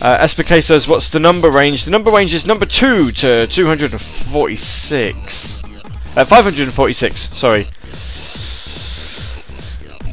[0.00, 1.84] Uh, SPK says, what's the number range?
[1.84, 5.62] The number range is number 2 to 246.
[6.16, 7.66] Uh, 546, sorry.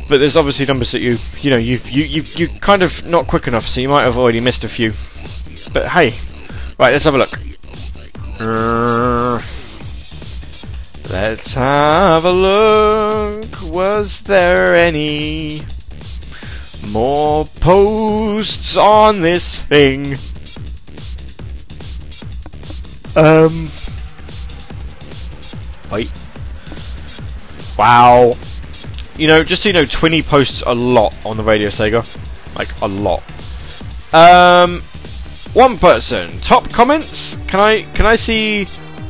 [0.09, 3.27] But there's obviously numbers that you, you know, you, you, you, you kind of not
[3.27, 4.93] quick enough, so you might have already missed a few.
[5.71, 6.11] But hey,
[6.77, 7.39] right, let's have a look.
[11.09, 13.61] Let's have a look.
[13.63, 15.61] Was there any
[16.91, 20.15] more posts on this thing.
[23.15, 23.69] Um.
[25.91, 26.11] Wait.
[27.77, 28.36] Wow.
[29.17, 32.03] You know, just so you know, Twinny posts a lot on the Radio Sega.
[32.55, 33.23] Like, a lot.
[34.13, 34.81] Um.
[35.53, 36.39] One person.
[36.39, 37.36] Top comments?
[37.47, 38.65] Can I can I see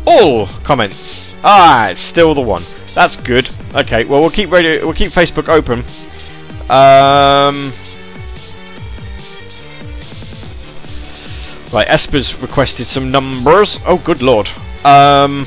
[0.05, 1.37] all comments?
[1.41, 2.63] Ah, it's still the one.
[2.93, 3.49] That's good.
[3.73, 5.83] Okay, well we'll keep radio we'll keep Facebook open
[6.69, 7.73] um,
[11.73, 13.79] right, Esper's requested some numbers.
[13.85, 14.49] Oh, good lord.
[14.85, 15.45] Um,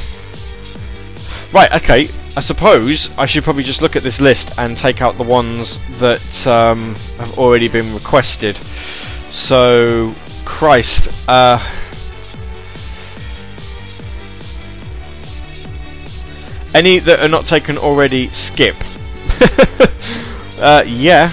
[1.52, 2.08] right, okay.
[2.36, 5.80] I suppose I should probably just look at this list and take out the ones
[5.98, 8.56] that um, have already been requested.
[9.32, 10.14] So,
[10.44, 11.28] Christ.
[11.28, 11.58] Uh,
[16.74, 18.76] any that are not taken already, skip.
[20.60, 21.30] uh, yeah.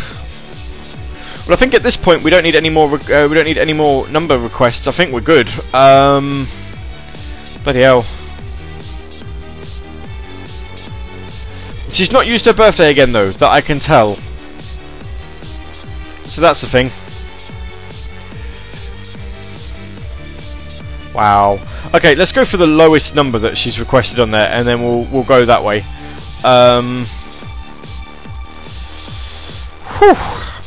[1.46, 2.88] Well, I think at this point we don't need any more.
[2.88, 4.88] Uh, we don't need any more number requests.
[4.88, 5.50] I think we're good.
[5.74, 6.48] Um,
[7.64, 8.06] bloody hell.
[11.92, 13.30] She's not used her birthday again, though.
[13.30, 14.16] That I can tell.
[16.26, 16.90] So that's the thing.
[21.14, 21.60] Wow.
[21.94, 25.04] Okay, let's go for the lowest number that she's requested on there, and then we'll
[25.12, 25.84] we'll go that way.
[26.44, 27.06] Um.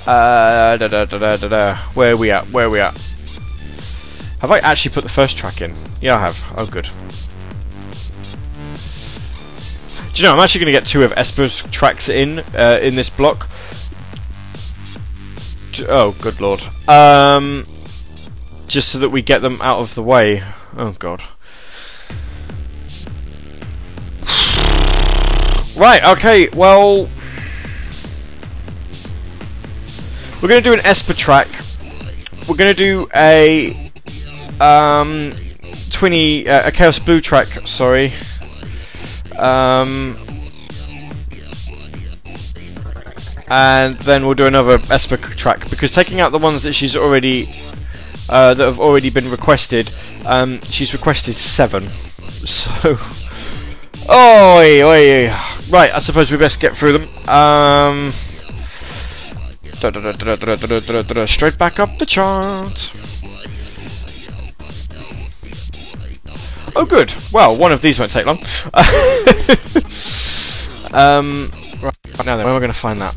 [0.07, 1.77] Uh, da, da, da.
[1.95, 2.47] Where are we at?
[2.51, 2.95] Where are we at?
[4.41, 5.75] Have I actually put the first track in?
[6.01, 6.55] Yeah, I have.
[6.57, 6.89] Oh, good.
[10.15, 12.95] Do you know, I'm actually going to get two of Esper's tracks in uh, in
[12.95, 13.51] this block.
[15.89, 16.63] Oh, good lord.
[16.89, 17.65] Um,
[18.67, 20.43] just so that we get them out of the way.
[20.77, 21.23] Oh god.
[25.77, 27.07] Right, okay, well...
[30.43, 31.49] We're going to do an Esper track.
[32.49, 33.71] We're going to do a...
[34.61, 35.33] Um...
[35.91, 36.47] Twinny...
[36.47, 38.13] Uh, a Chaos Blue track, sorry.
[39.39, 40.17] Um...
[43.49, 47.49] And then we'll do another Esper track, because taking out the ones that she's already
[48.29, 49.93] uh, that have already been requested.
[50.25, 51.89] Um, she's requested seven.
[52.47, 52.97] So,
[54.09, 55.29] oi, oi,
[55.71, 55.93] right.
[55.93, 57.29] I suppose we best get through them.
[57.29, 58.13] Um,
[61.27, 62.93] straight back up the chart.
[66.79, 67.15] Oh, good.
[67.33, 68.39] Well, one of these won't take long.
[70.93, 71.51] um,
[71.81, 71.95] right
[72.27, 73.15] now then, where am I going to find that?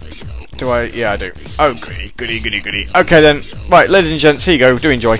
[0.57, 0.83] Do I?
[0.83, 1.31] Yeah, I do.
[1.59, 2.87] Oh, goody, goody, goody, goody.
[2.95, 3.41] Okay then.
[3.69, 4.77] Right, ladies and gents, here you go.
[4.77, 5.19] Do enjoy.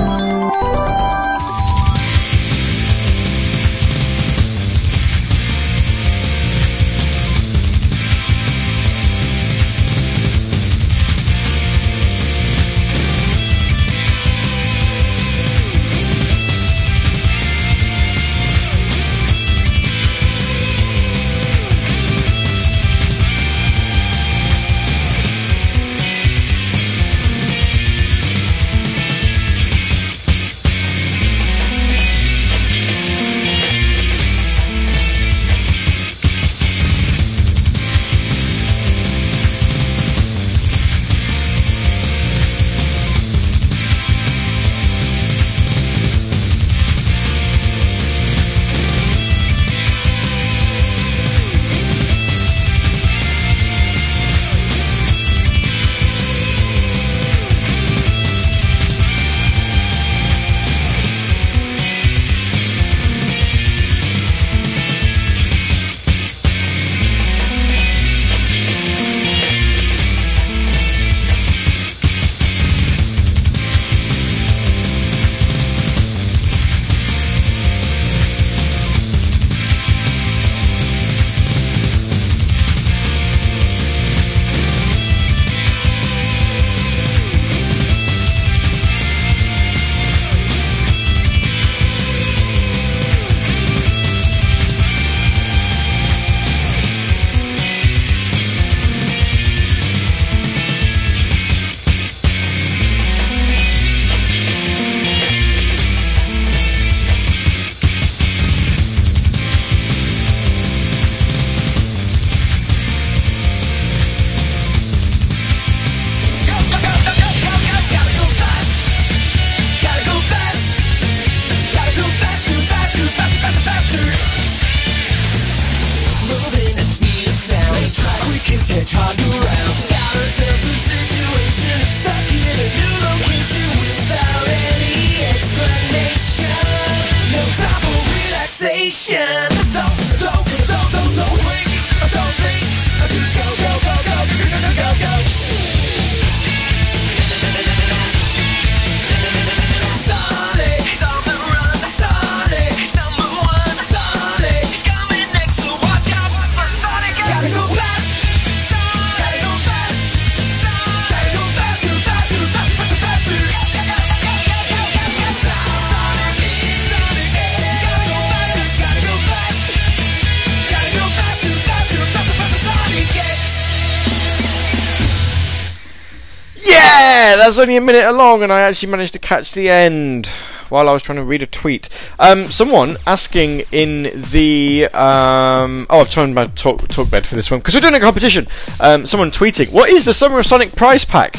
[177.41, 180.27] That's only a minute long, and I actually managed to catch the end
[180.69, 181.89] while I was trying to read a tweet.
[182.19, 187.59] Um, someone asking in the um, oh, I've turned my talk bed for this one
[187.59, 188.45] because we're doing a competition.
[188.79, 191.37] Um, someone tweeting, "What is the Summer of Sonic prize pack?"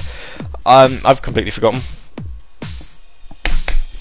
[0.67, 1.81] Um, I've completely forgotten.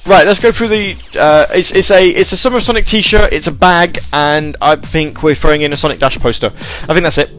[0.03, 0.97] Right, let's go through the.
[1.15, 3.31] Uh, it's it's a it's a Summer of Sonic T-shirt.
[3.31, 6.47] It's a bag, and I think we're throwing in a Sonic Dash poster.
[6.47, 7.29] I think that's it.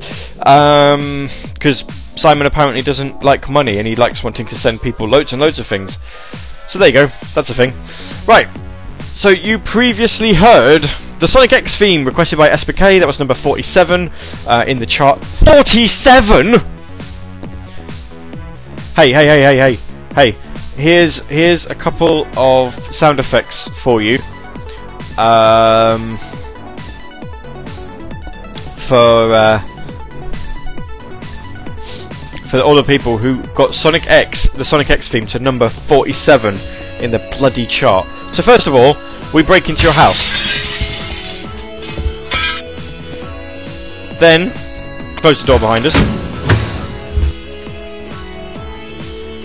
[1.54, 1.82] Because
[2.16, 5.58] Simon apparently doesn't like money, and he likes wanting to send people loads and loads
[5.58, 5.98] of things.
[6.68, 7.06] So there you go.
[7.34, 7.74] That's a thing.
[8.26, 8.48] Right.
[9.00, 10.82] So you previously heard
[11.18, 12.98] the Sonic X theme requested by SPK.
[12.98, 14.10] That was number forty-seven
[14.46, 15.22] uh, in the chart.
[15.24, 16.54] Forty-seven.
[18.94, 19.78] Hey, hey, hey, hey, hey,
[20.14, 20.36] hey
[20.76, 24.18] here's here's a couple of sound effects for you.
[25.18, 26.16] Um,
[28.88, 29.60] for uh,
[32.52, 36.54] for all the people who got Sonic X, the Sonic X theme to number 47
[37.00, 38.06] in the bloody chart.
[38.34, 38.94] So first of all,
[39.32, 40.28] we break into your house.
[44.20, 44.50] Then
[45.16, 45.96] close the door behind us.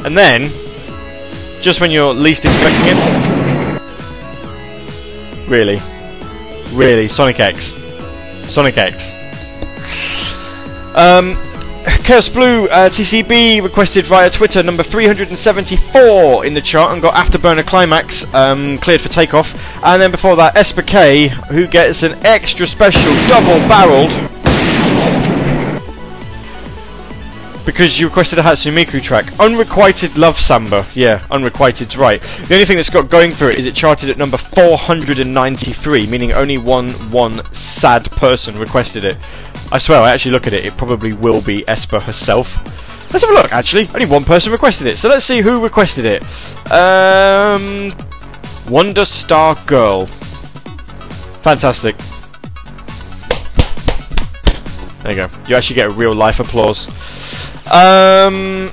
[0.06, 0.50] And then
[1.62, 3.80] just when you're least expecting it.
[5.48, 5.80] Really?
[6.74, 7.08] Really?
[7.08, 7.68] Sonic X.
[8.50, 9.14] Sonic X.
[10.94, 11.38] Um,
[11.88, 17.66] Chaos Blue uh, TCB requested via Twitter number 374 in the chart and got Afterburner
[17.66, 19.54] Climax um, cleared for takeoff.
[19.84, 20.82] And then before that, Esper
[21.50, 24.12] who gets an extra special double barreled
[27.68, 29.38] because you requested a Hatsune Miku track.
[29.42, 30.86] Unrequited Love Samba.
[30.96, 32.22] Yeah, unrequited's right.
[32.22, 36.32] The only thing that's got going for it is it charted at number 493, meaning
[36.32, 39.18] only one one sad person requested it.
[39.72, 42.64] I swear, I actually look at it, it probably will be Esper herself.
[43.12, 43.88] Let's have a look, actually.
[43.94, 46.24] Only one person requested it, so let's see who requested it.
[46.72, 47.94] Um,
[48.70, 50.08] Wonder Star Girl.
[51.44, 51.96] Fantastic.
[55.04, 55.30] There you go.
[55.48, 56.88] You actually get a real life applause.
[57.72, 58.72] Um,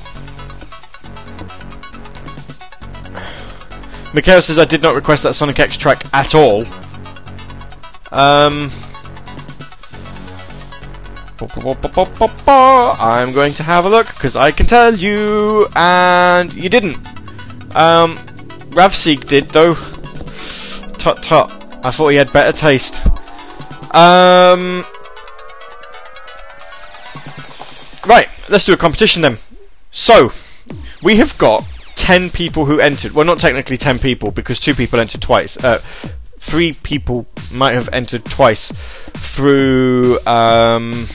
[4.14, 6.66] Mikhail says I did not request that Sonic X track at all.
[8.10, 8.70] Um,
[12.98, 16.96] I'm going to have a look because I can tell you, and you didn't.
[17.76, 18.16] Um,
[18.70, 19.74] Ravseek did though.
[20.98, 21.50] Tut tut.
[21.84, 23.04] I thought he had better taste.
[23.94, 24.84] Um,
[28.06, 29.38] right, let's do a competition then.
[29.90, 30.32] So,
[31.02, 31.64] we have got
[31.94, 33.12] 10 people who entered.
[33.12, 35.56] Well, not technically 10 people because two people entered twice.
[35.62, 35.80] Uh,
[36.44, 38.70] three people might have entered twice
[39.14, 41.06] through um,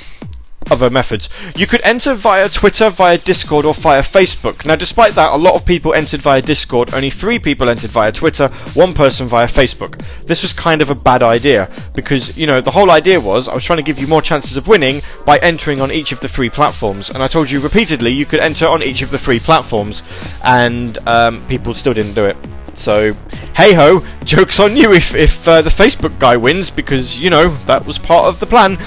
[0.71, 1.29] other methods.
[1.55, 4.65] You could enter via Twitter, via Discord, or via Facebook.
[4.65, 8.11] Now, despite that, a lot of people entered via Discord, only three people entered via
[8.11, 10.01] Twitter, one person via Facebook.
[10.25, 13.53] This was kind of a bad idea because, you know, the whole idea was I
[13.53, 16.27] was trying to give you more chances of winning by entering on each of the
[16.27, 17.09] three platforms.
[17.09, 20.03] And I told you repeatedly you could enter on each of the three platforms,
[20.43, 22.37] and um, people still didn't do it.
[22.79, 23.13] So,
[23.57, 27.49] hey ho, joke's on you if, if uh, the Facebook guy wins, because, you know,
[27.65, 28.79] that was part of the plan.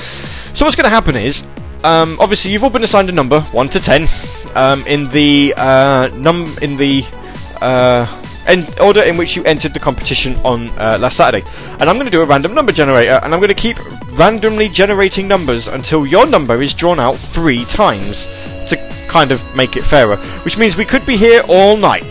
[0.55, 1.47] So, what's going to happen is,
[1.84, 4.09] um, obviously, you've all been assigned a number, 1 to 10,
[4.55, 7.05] um, in the, uh, num- in the,
[7.61, 8.07] uh,
[8.47, 11.47] en- order in which you entered the competition on uh, last Saturday.
[11.78, 13.76] And I'm going to do a random number generator, and I'm going to keep
[14.18, 18.24] randomly generating numbers until your number is drawn out three times
[18.68, 20.16] to kind of make it fairer.
[20.47, 22.05] Which means we could be here all night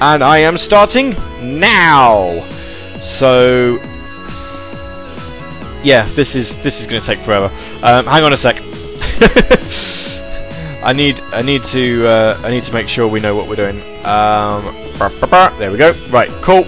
[0.00, 2.42] and I am starting now.
[3.00, 3.78] So
[5.82, 7.46] yeah, this is this is going to take forever.
[7.82, 8.60] Um, hang on a sec.
[10.82, 13.56] I need I need to uh, I need to make sure we know what we're
[13.56, 13.80] doing.
[14.04, 14.74] Um,
[15.58, 15.92] there we go.
[16.10, 16.64] Right, cool.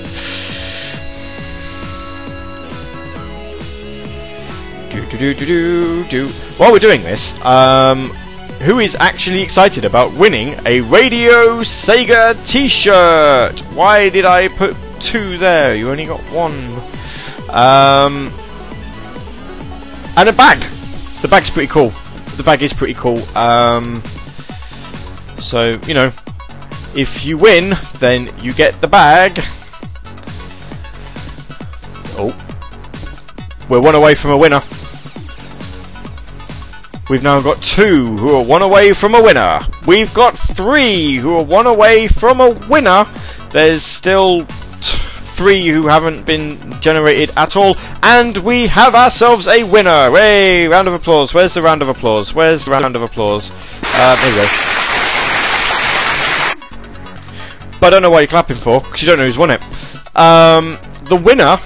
[4.91, 6.29] Do do do do do.
[6.59, 8.17] While we're doing this, um,
[8.63, 13.59] who is actually excited about winning a Radio Sega t-shirt?
[13.75, 15.75] Why did I put two there?
[15.75, 16.73] You only got one.
[17.51, 18.33] Um,
[20.17, 20.61] and a bag.
[21.23, 21.91] The bag's pretty cool.
[22.37, 23.19] The bag is pretty cool.
[23.37, 24.01] Um,
[25.41, 26.13] so, you know,
[26.95, 29.41] if you win, then you get the bag.
[32.17, 32.33] Oh.
[33.69, 34.61] We're one away from a winner.
[37.11, 39.61] We've now got two who are one away from a winner.
[39.87, 43.05] We've got three who are one away from a winner.
[43.51, 47.77] There's still three who haven't been generated at all.
[48.03, 50.11] And we have ourselves a winner.
[50.13, 51.35] Hey, round of applause.
[51.35, 52.33] Where's the round of applause?
[52.33, 53.51] Where's the round of applause?
[53.85, 54.47] Uh, there you go.
[57.81, 59.61] But I don't know what you're clapping for, because you don't know who's won it.
[60.17, 61.59] Um, the winner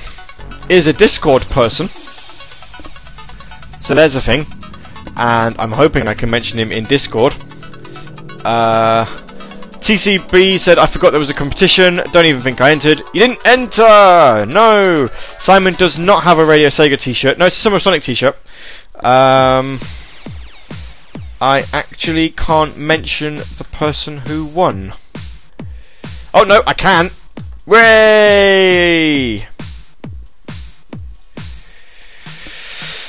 [0.71, 1.89] is a Discord person.
[3.83, 4.47] So there's a thing
[5.17, 7.35] and I'm hoping I can mention him in Discord.
[8.45, 9.05] Uh,
[9.87, 12.99] TCB said, I forgot there was a competition, don't even think I entered.
[13.15, 14.45] You didn't enter!
[14.47, 15.07] No!
[15.39, 17.39] Simon does not have a Radio Sega t shirt.
[17.39, 18.37] No, it's a Summer Sonic t shirt.
[18.97, 19.79] Um,
[21.41, 24.93] I actually can't mention the person who won.
[26.35, 27.11] Oh no, I can!
[27.67, 29.47] Ray!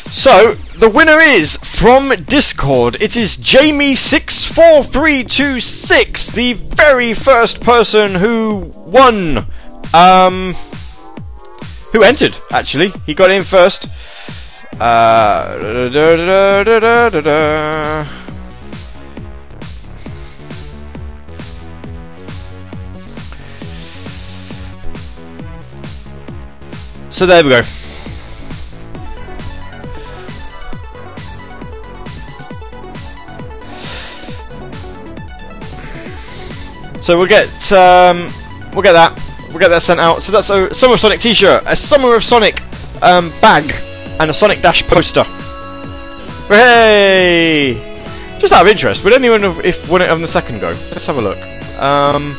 [0.09, 2.97] So, the winner is from Discord.
[3.01, 9.45] It is Jamie64326, the very first person who won.
[9.93, 10.55] Um,
[11.93, 12.91] who entered, actually.
[13.05, 13.87] He got in first.
[14.79, 15.57] Uh,
[27.09, 27.61] So there we go.
[37.07, 38.29] So we'll get um,
[38.73, 39.15] we'll get that
[39.47, 40.21] we'll get that sent out.
[40.23, 42.61] So that's a Summer of Sonic T-shirt, a Summer of Sonic
[43.01, 43.73] um, bag,
[44.19, 45.23] and a Sonic Dash poster.
[46.49, 47.75] Hey!
[48.39, 50.71] Just out of interest, would anyone have if won it on the second go?
[50.71, 51.37] Let's have a look.
[51.79, 52.35] Um,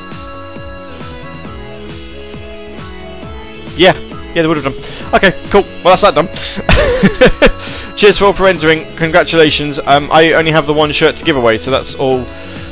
[3.74, 3.96] yeah,
[4.34, 5.14] yeah, they would have done.
[5.14, 5.62] Okay, cool.
[5.82, 6.28] Well, that's that done.
[7.96, 8.84] Cheers for all for entering.
[8.96, 9.78] Congratulations.
[9.78, 12.18] Um, I only have the one shirt to give away, so that's all.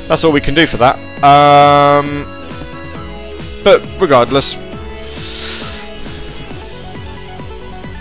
[0.08, 1.05] That's all we can do for that.
[1.22, 2.26] Um,
[3.64, 4.54] but regardless,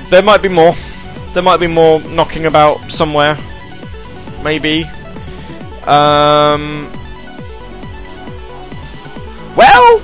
[0.09, 0.73] there might be more.
[1.33, 3.37] There might be more knocking about somewhere.
[4.43, 4.83] maybe.
[5.87, 6.91] Um.
[9.55, 10.01] Well,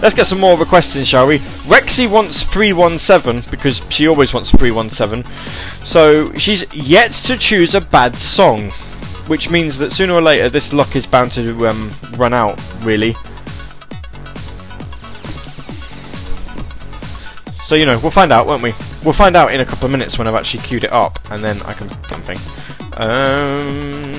[0.00, 1.38] let's get some more requests in, shall we?
[1.68, 5.24] Rexy wants 317 because she always wants 317.
[5.84, 8.72] So she's yet to choose a bad song,
[9.30, 13.14] which means that sooner or later this luck is bound to um, run out, really.
[17.64, 18.72] So, you know, we'll find out, won't we?
[19.04, 21.44] We'll find out in a couple of minutes when I've actually queued it up, and
[21.44, 22.38] then I can something.
[22.96, 24.10] Um.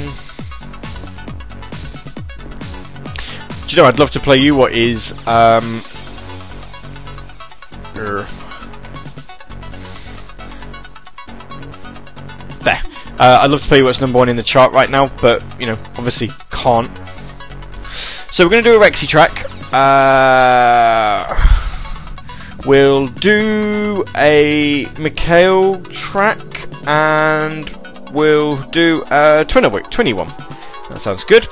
[3.68, 5.82] Do you know, I'd love to play you what is, um.
[13.22, 15.46] Uh, I'd love to play you what's number one in the chart right now, but,
[15.60, 16.90] you know, obviously can't.
[18.32, 19.46] So we're going to do a Rexy track.
[19.72, 21.38] Uh.
[22.66, 26.40] We'll do a Mikhail track
[26.88, 27.70] and
[28.12, 30.28] we'll do a Twinner Twinny one.
[30.90, 31.48] That sounds good.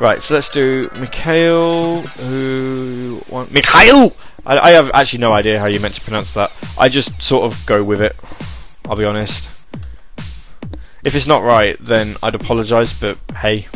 [0.00, 2.00] Right, so let's do Mikhail.
[2.00, 4.16] Who want Mikhail?
[4.46, 6.52] I, I have actually no idea how you meant to pronounce that.
[6.78, 8.22] I just sort of go with it.
[8.86, 9.59] I'll be honest.
[11.02, 12.98] If it's not right, then I'd apologise.
[12.98, 13.68] But hey,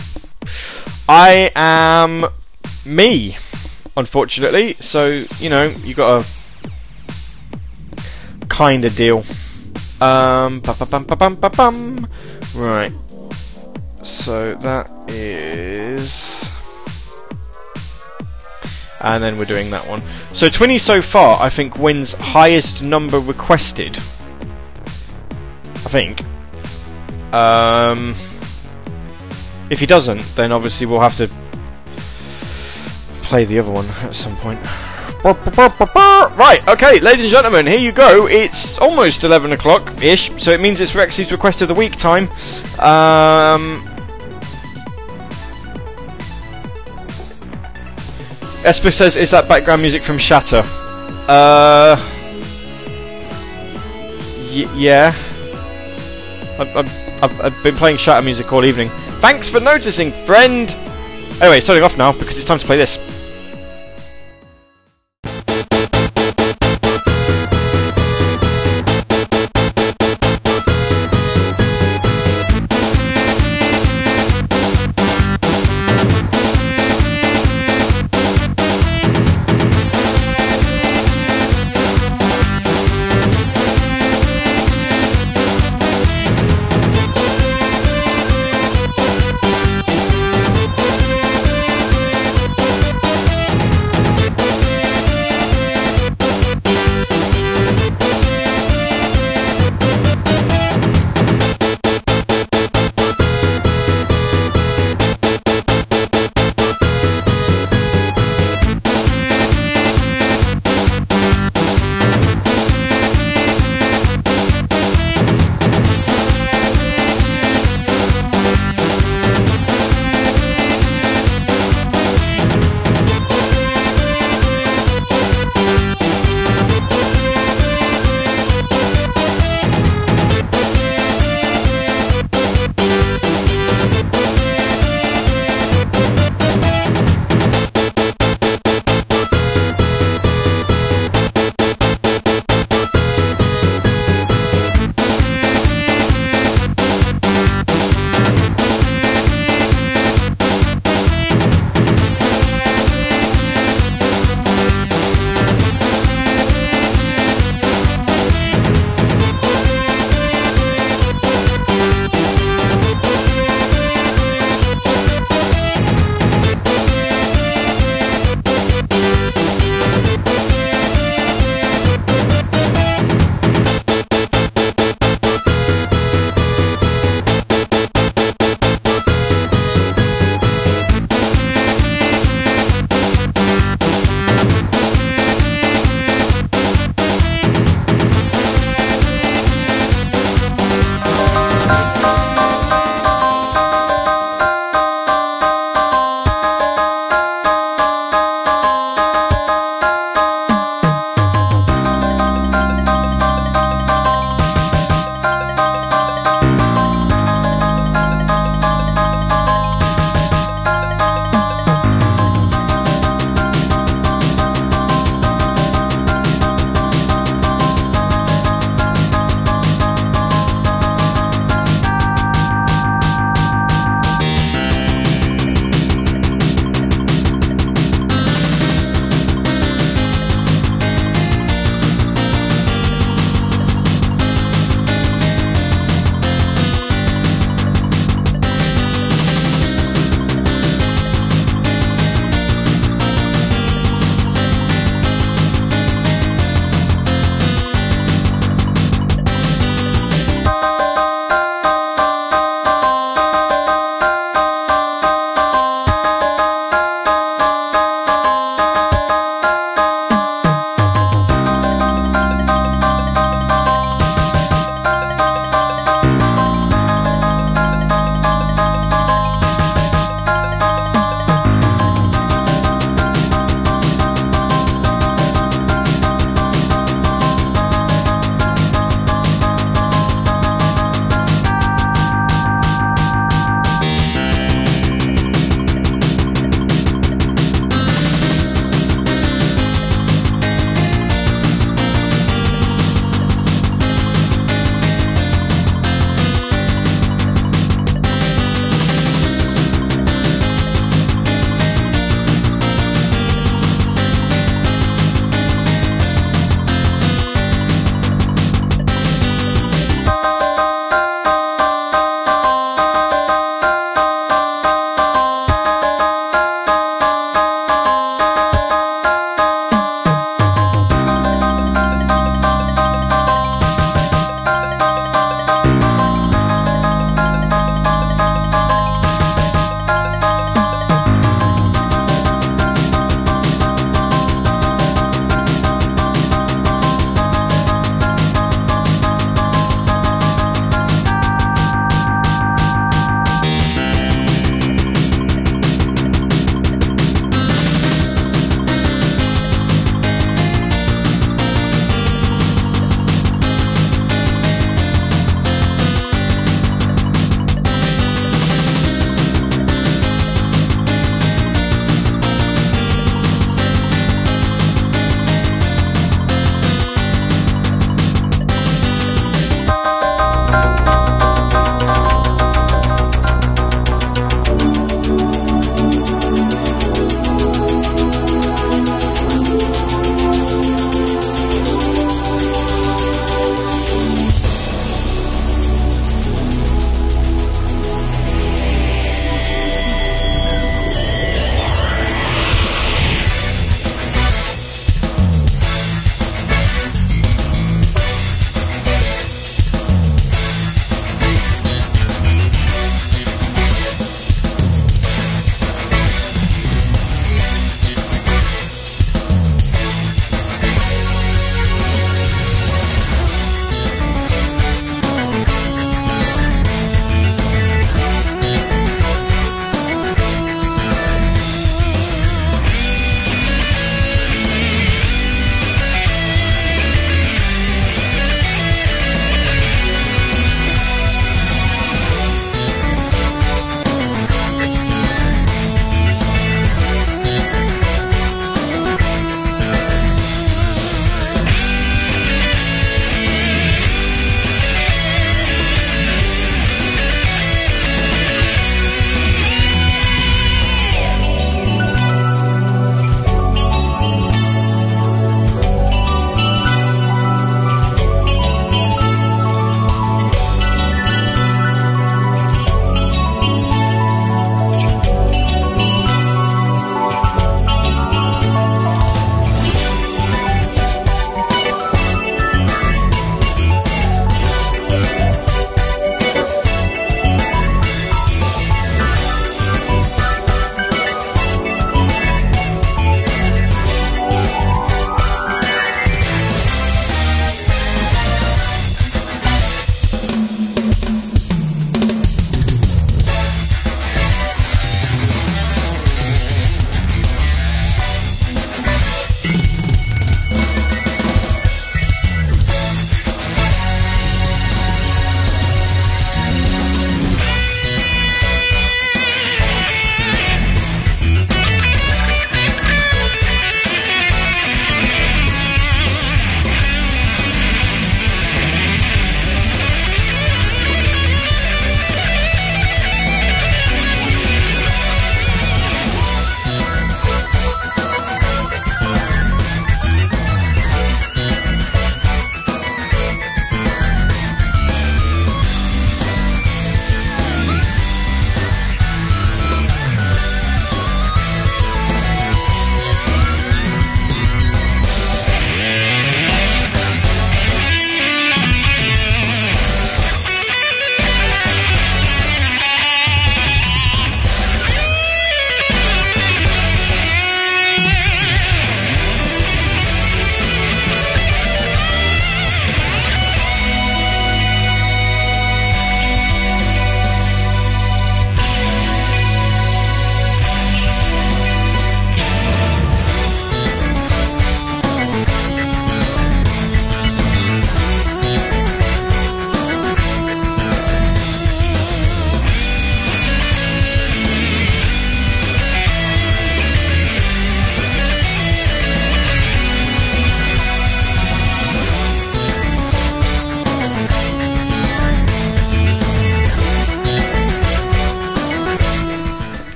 [1.09, 2.27] I am
[2.85, 3.37] me,
[3.97, 4.75] unfortunately.
[4.75, 6.29] So you know you got to
[8.49, 9.25] kind of deal.
[10.01, 10.61] Um.
[12.55, 12.93] Right.
[14.03, 16.51] So that is.
[19.01, 20.03] And then we're doing that one.
[20.33, 23.99] So Twinny so far, I think, wins highest number requested.
[25.75, 26.23] I think.
[27.35, 28.15] Um,
[29.71, 31.29] if he doesn't, then obviously we'll have to
[33.23, 34.61] play the other one at some point.
[35.25, 38.27] Right, okay, ladies and gentlemen, here you go.
[38.27, 42.29] It's almost 11 o'clock ish, so it means it's Rexy's request of the week time.
[42.79, 43.83] Um,
[48.65, 50.63] Esper says, Is that background music from Shatter?
[51.27, 51.97] Uh.
[54.53, 55.13] Y- yeah.
[56.59, 58.89] I've, I've, I've, I've been playing Shatter music all evening.
[59.21, 60.69] Thanks for noticing, friend!
[60.77, 62.99] Oh, anyway, starting off now because it's time to play this.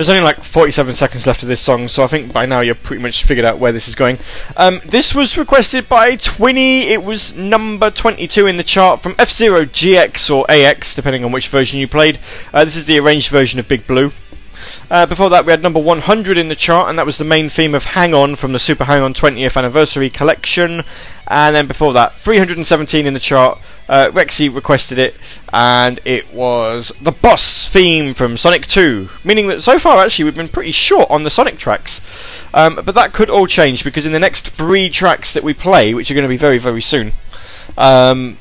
[0.00, 2.82] There's only like 47 seconds left of this song, so I think by now you've
[2.82, 4.16] pretty much figured out where this is going.
[4.56, 6.84] Um, this was requested by Twinny.
[6.84, 11.32] It was number 22 in the chart from F Zero GX or AX, depending on
[11.32, 12.18] which version you played.
[12.54, 14.10] Uh, this is the arranged version of Big Blue.
[14.90, 17.48] Uh, before that, we had number 100 in the chart, and that was the main
[17.48, 20.82] theme of Hang On from the Super Hang On 20th Anniversary Collection.
[21.28, 23.60] And then before that, 317 in the chart.
[23.88, 25.14] Uh, Rexy requested it,
[25.52, 29.08] and it was the boss theme from Sonic 2.
[29.22, 32.00] Meaning that so far, actually, we've been pretty short on the Sonic tracks.
[32.52, 35.94] Um, but that could all change because in the next three tracks that we play,
[35.94, 37.12] which are going to be very, very soon,
[37.78, 38.38] um,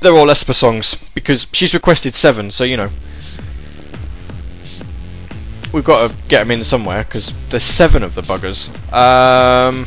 [0.00, 2.88] they're all Esper songs because she's requested seven, so you know.
[5.76, 8.70] We've got to get them in somewhere because there's seven of the buggers.
[8.94, 9.84] Um,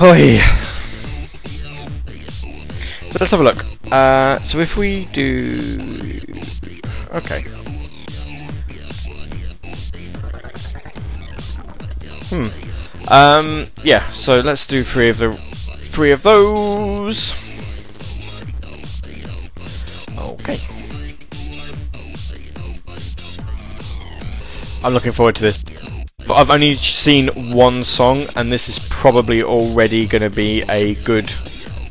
[0.00, 0.64] yeah.
[3.12, 3.64] So let's have a look.
[3.92, 5.60] Uh, so if we do,
[7.12, 7.42] okay.
[12.30, 12.48] Hmm.
[13.12, 13.66] Um.
[13.84, 14.04] Yeah.
[14.06, 17.32] So let's do three of the three of those.
[20.18, 20.58] Okay.
[24.84, 25.62] I'm looking forward to this.
[26.26, 30.94] But I've only seen one song, and this is probably already going to be a
[30.96, 31.32] good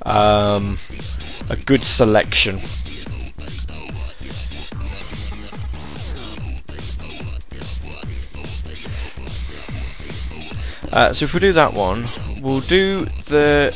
[0.05, 0.77] um,
[1.49, 2.59] a good selection.
[10.91, 12.05] Uh, so if we do that one,
[12.41, 13.73] we'll do the.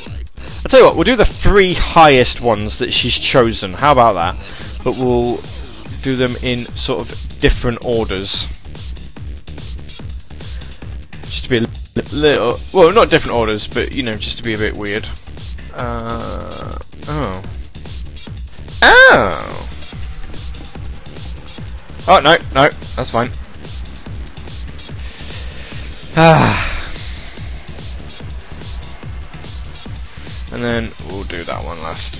[0.63, 3.73] I'll tell you what, we'll do the three highest ones that she's chosen.
[3.73, 4.35] How about that?
[4.84, 5.40] But we'll
[6.02, 8.48] do them in sort of different orders.
[11.45, 11.67] To be a
[12.11, 12.59] little.
[12.73, 15.07] Well, not different orders, but you know, just to be a bit weird.
[15.76, 16.76] Uh,
[17.07, 17.43] oh.
[18.81, 19.67] Oh!
[22.07, 23.30] Oh, no, no, that's fine.
[26.17, 26.72] Ah.
[30.51, 32.15] and then we'll do that one last.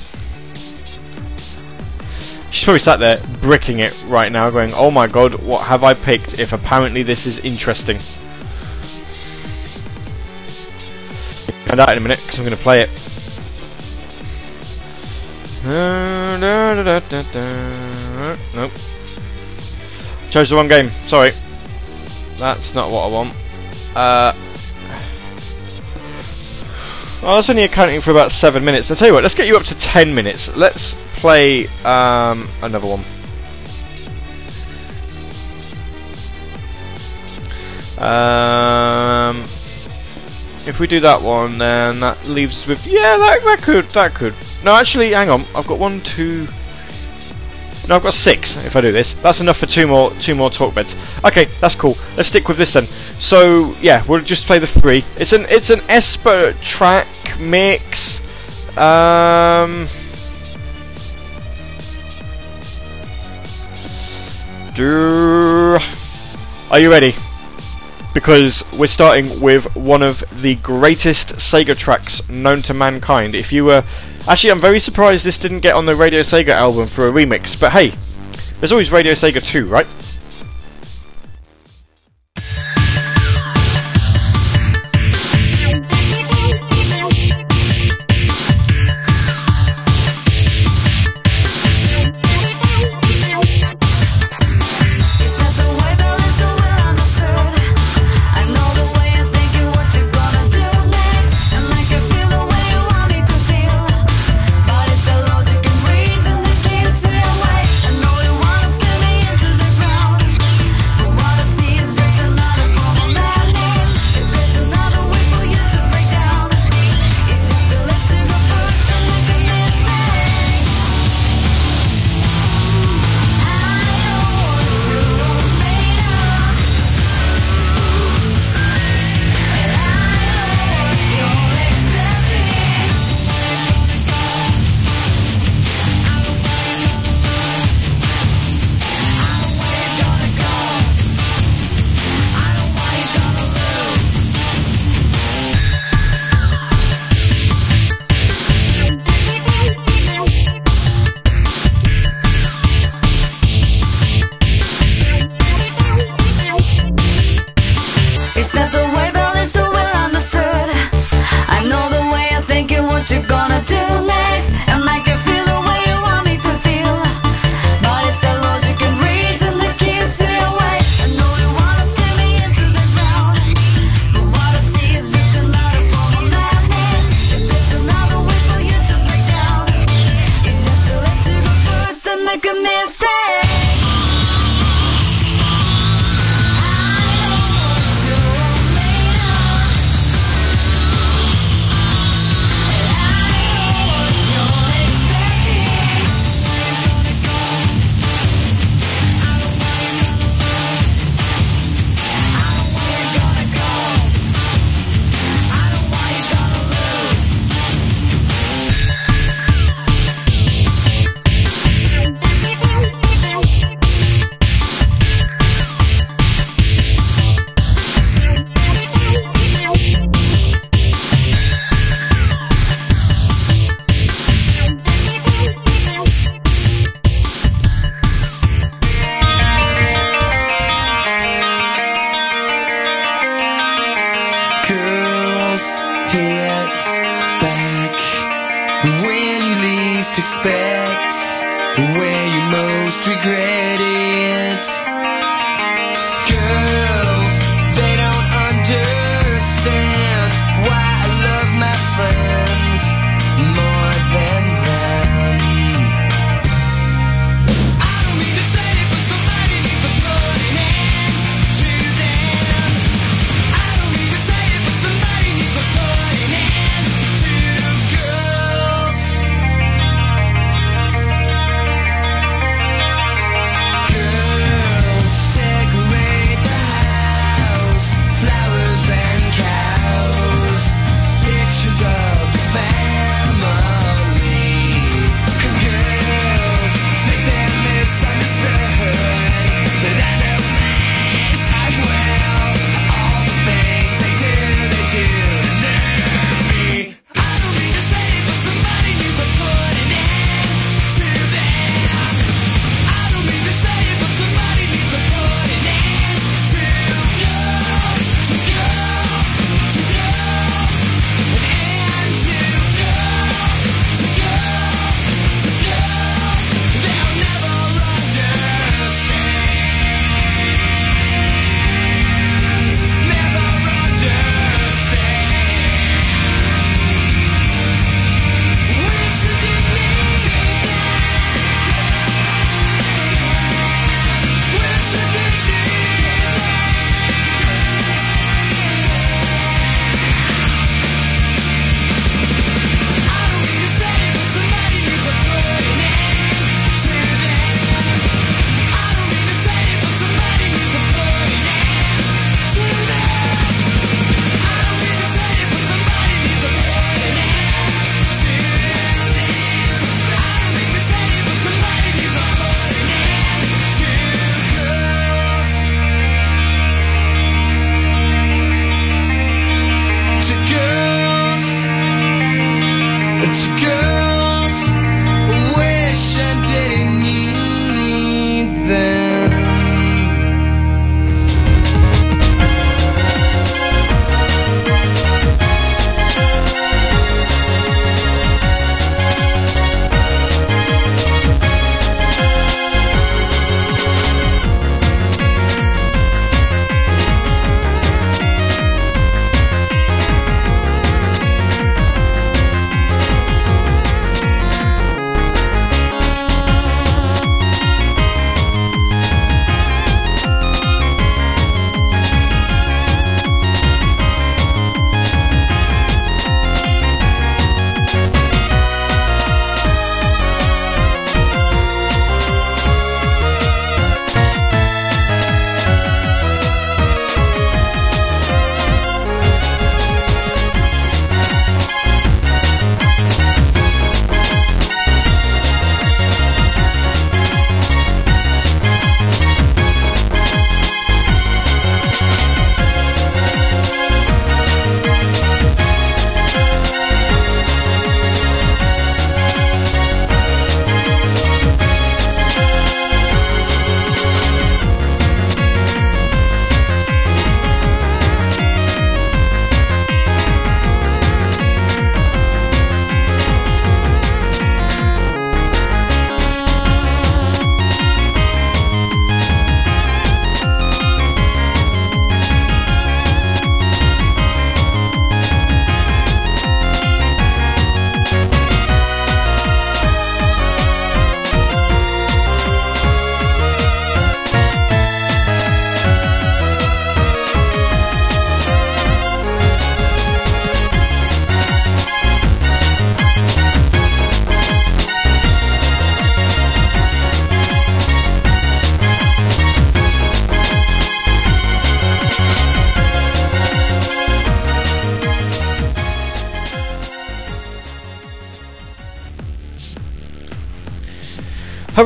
[2.54, 5.96] She's probably sat there bricking it right now, going, oh my god, what have I
[5.96, 7.98] picked if apparently this is interesting?
[11.76, 12.90] Find out in a minute, because I'm going to play it.
[18.56, 18.72] Nope.
[20.30, 20.90] Chose the wrong game.
[21.08, 21.32] Sorry.
[22.38, 23.34] That's not what I want.
[23.94, 24.32] Uh,
[27.22, 28.90] well, that's only accounting for about seven minutes.
[28.90, 30.56] I'll tell you what, let's get you up to ten minutes.
[30.56, 33.04] Let's play um, another one.
[38.00, 39.44] Um,
[40.68, 44.34] if we do that one, then that leaves with yeah, that that could that could
[44.66, 45.42] no, actually, hang on.
[45.56, 46.48] I've got one, two.
[47.88, 48.58] No, I've got six.
[48.66, 50.98] If I do this, that's enough for two more, two more talk beds.
[51.24, 51.96] Okay, that's cool.
[52.18, 52.86] Let's stick with this then.
[52.86, 55.06] So yeah, we'll just play the three.
[55.18, 57.08] It's an, it's an Esper track
[57.40, 58.22] mix.
[58.76, 59.88] Um.
[64.78, 65.80] Are
[66.80, 67.16] you ready?
[68.16, 73.36] Because we're starting with one of the greatest Sega tracks known to mankind.
[73.36, 73.84] If you were.
[74.28, 77.60] Actually, I'm very surprised this didn't get on the Radio Sega album for a remix,
[77.60, 77.94] but hey,
[78.60, 79.86] there's always Radio Sega 2, right?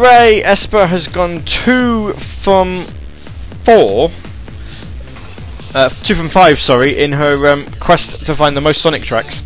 [0.02, 0.42] Hooray!
[0.44, 2.78] Esper has gone two from
[3.66, 4.10] four.
[5.76, 9.42] Uh, two from five, sorry, in her um, quest to find the most Sonic tracks.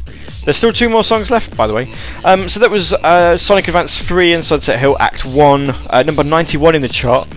[0.46, 1.92] There's still two more songs left, by the way.
[2.24, 6.24] Um, so that was uh, Sonic Advance 3 and Sunset Hill Act 1, uh, number
[6.24, 7.28] 91 in the chart.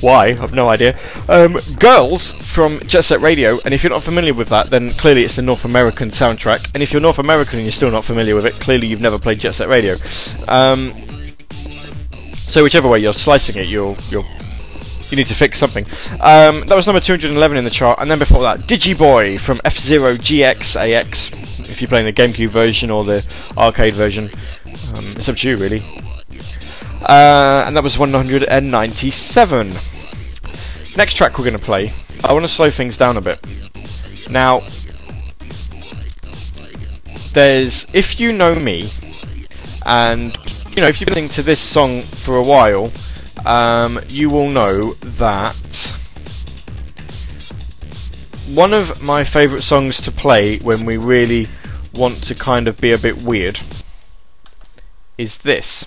[0.00, 0.28] why?
[0.28, 0.98] I've no idea.
[1.28, 5.24] Um, Girls from Jet Set Radio, and if you're not familiar with that, then clearly
[5.24, 6.70] it's a North American soundtrack.
[6.72, 9.18] And if you're North American and you're still not familiar with it, clearly you've never
[9.18, 9.96] played Jet Set Radio.
[10.48, 10.94] Um,
[12.52, 14.26] so whichever way you're slicing it, you'll you'll
[15.10, 15.86] you need to fix something.
[16.20, 19.78] Um, that was number 211 in the chart, and then before that, Digiboy from F
[19.78, 21.32] Zero GX AX.
[21.60, 23.26] If you're playing the GameCube version or the
[23.56, 24.24] arcade version,
[24.66, 25.82] um, it's up to you really.
[27.02, 29.72] Uh, and that was 197.
[30.94, 31.90] Next track we're going to play,
[32.22, 33.40] I want to slow things down a bit.
[34.30, 34.60] Now,
[37.32, 38.90] there's if you know me,
[39.86, 40.36] and
[40.74, 42.90] you know if you've been listening to this song for a while,
[43.44, 45.94] um, you will know that
[48.54, 51.48] one of my favourite songs to play when we really
[51.92, 53.60] want to kind of be a bit weird
[55.18, 55.86] is this.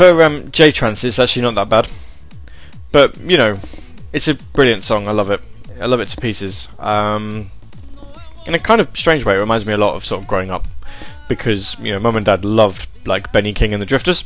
[0.00, 1.86] For um, J Trance, it's actually not that bad.
[2.90, 3.58] But, you know,
[4.14, 5.06] it's a brilliant song.
[5.06, 5.42] I love it.
[5.78, 6.68] I love it to pieces.
[6.78, 7.50] Um,
[8.46, 10.50] in a kind of strange way, it reminds me a lot of sort of growing
[10.50, 10.64] up.
[11.28, 14.24] Because, you know, mum and dad loved, like, Benny King and the Drifters.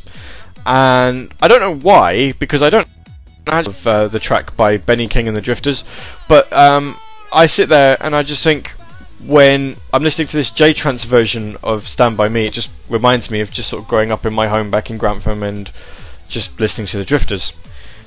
[0.65, 2.87] And I don't know why, because I don't
[3.47, 5.83] have uh, the track by Benny King and the Drifters.
[6.29, 6.95] But um,
[7.33, 8.73] I sit there and I just think,
[9.25, 13.31] when I'm listening to this J Trance version of Stand By Me, it just reminds
[13.31, 15.71] me of just sort of growing up in my home back in Grantham and
[16.27, 17.53] just listening to the Drifters.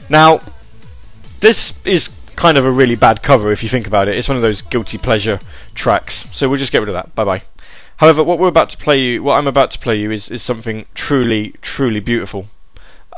[0.09, 0.41] Now,
[1.41, 4.17] this is kind of a really bad cover if you think about it.
[4.17, 5.41] It's one of those guilty pleasure
[5.75, 7.15] tracks, so we'll just get rid of that.
[7.15, 7.43] Bye bye.
[7.97, 10.43] However, what we're about to play you, what I'm about to play you, is is
[10.43, 12.47] something truly, truly beautiful.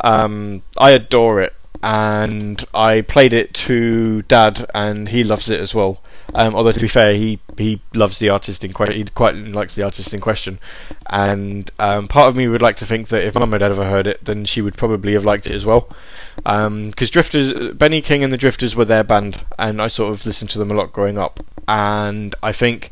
[0.03, 5.75] Um, I adore it, and I played it to Dad, and he loves it as
[5.75, 6.03] well.
[6.35, 8.97] Um, although to be fair, he he loves the artist in question.
[8.97, 10.59] He quite likes the artist in question,
[11.07, 14.07] and um, part of me would like to think that if Mum had ever heard
[14.07, 15.89] it, then she would probably have liked it as well.
[16.37, 20.51] Because Drifters, Benny King and the Drifters were their band, and I sort of listened
[20.51, 21.41] to them a lot growing up.
[21.67, 22.91] And I think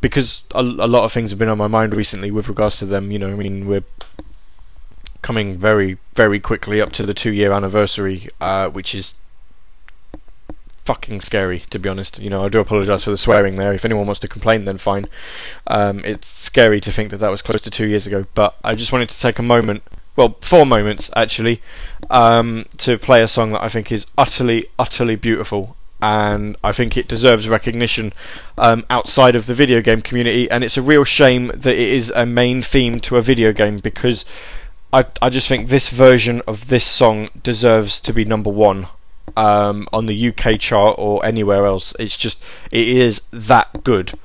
[0.00, 2.86] because a, a lot of things have been on my mind recently with regards to
[2.86, 3.84] them, you know, I mean, we're
[5.22, 9.14] coming very, very quickly up to the two year anniversary, uh, which is
[10.86, 12.18] fucking scary, to be honest.
[12.18, 13.72] You know, I do apologise for the swearing there.
[13.72, 15.06] If anyone wants to complain, then fine.
[15.66, 18.74] Um, it's scary to think that that was close to two years ago, but I
[18.74, 19.82] just wanted to take a moment,
[20.14, 21.60] well, four moments actually,
[22.08, 25.76] um, to play a song that I think is utterly, utterly beautiful.
[26.00, 28.12] And I think it deserves recognition
[28.58, 32.12] um, outside of the video game community, and it's a real shame that it is
[32.14, 34.26] a main theme to a video game because
[34.92, 38.88] I I just think this version of this song deserves to be number one
[39.36, 41.94] um, on the UK chart or anywhere else.
[41.98, 42.42] It's just
[42.72, 44.18] it is that good.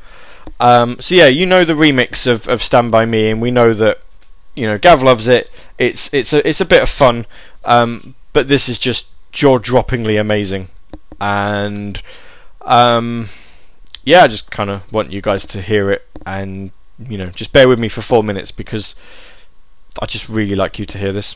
[0.60, 3.74] Um, so yeah, you know the remix of, of Stand by Me, and we know
[3.74, 4.00] that
[4.56, 5.50] you know Gav loves it.
[5.78, 7.26] It's it's a it's a bit of fun,
[7.66, 10.70] um, but this is just jaw droppingly amazing,
[11.20, 12.02] and
[12.62, 13.30] um,
[14.04, 17.52] yeah, I just kind of want you guys to hear it, and you know just
[17.52, 18.94] bear with me for four minutes because
[20.00, 21.36] I just really like you to hear this.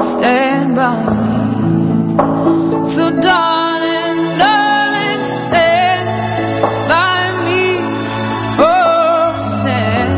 [0.00, 2.16] stand by me.
[2.84, 6.06] So, darling, darling, stand
[6.88, 7.64] by me.
[8.58, 10.12] Oh, stand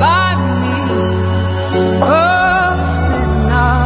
[0.00, 0.28] by
[0.60, 0.76] me.
[2.02, 3.84] Oh, stand now.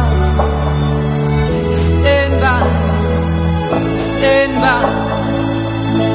[1.69, 2.61] Stand by
[3.79, 3.91] me.
[3.91, 4.81] Stand by
[5.97, 6.09] me.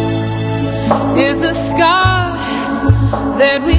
[1.26, 2.30] If the sky
[3.38, 3.73] that we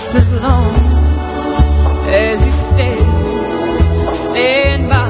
[0.00, 0.74] just as long
[2.08, 5.09] as you stand, stand by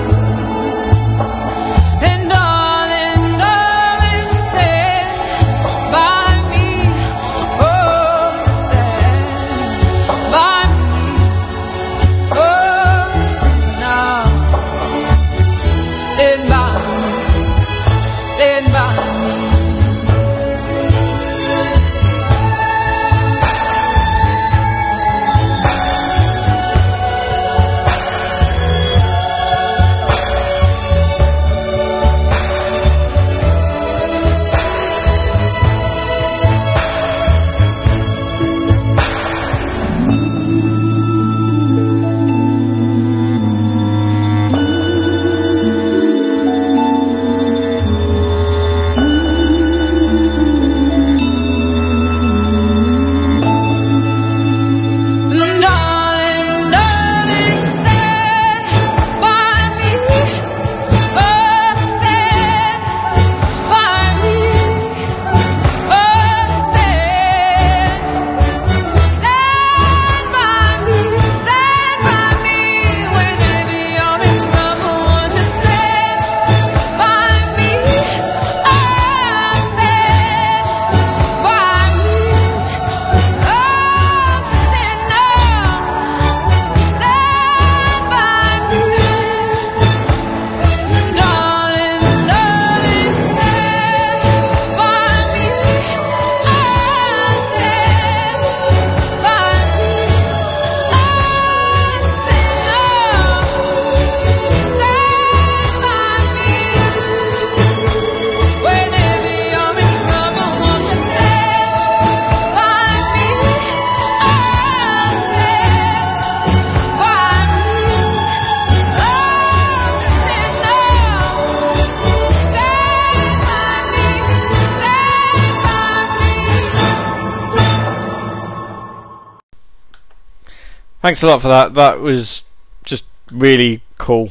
[131.11, 131.74] Thanks a lot for that.
[131.74, 132.45] That was
[132.85, 134.31] just really cool.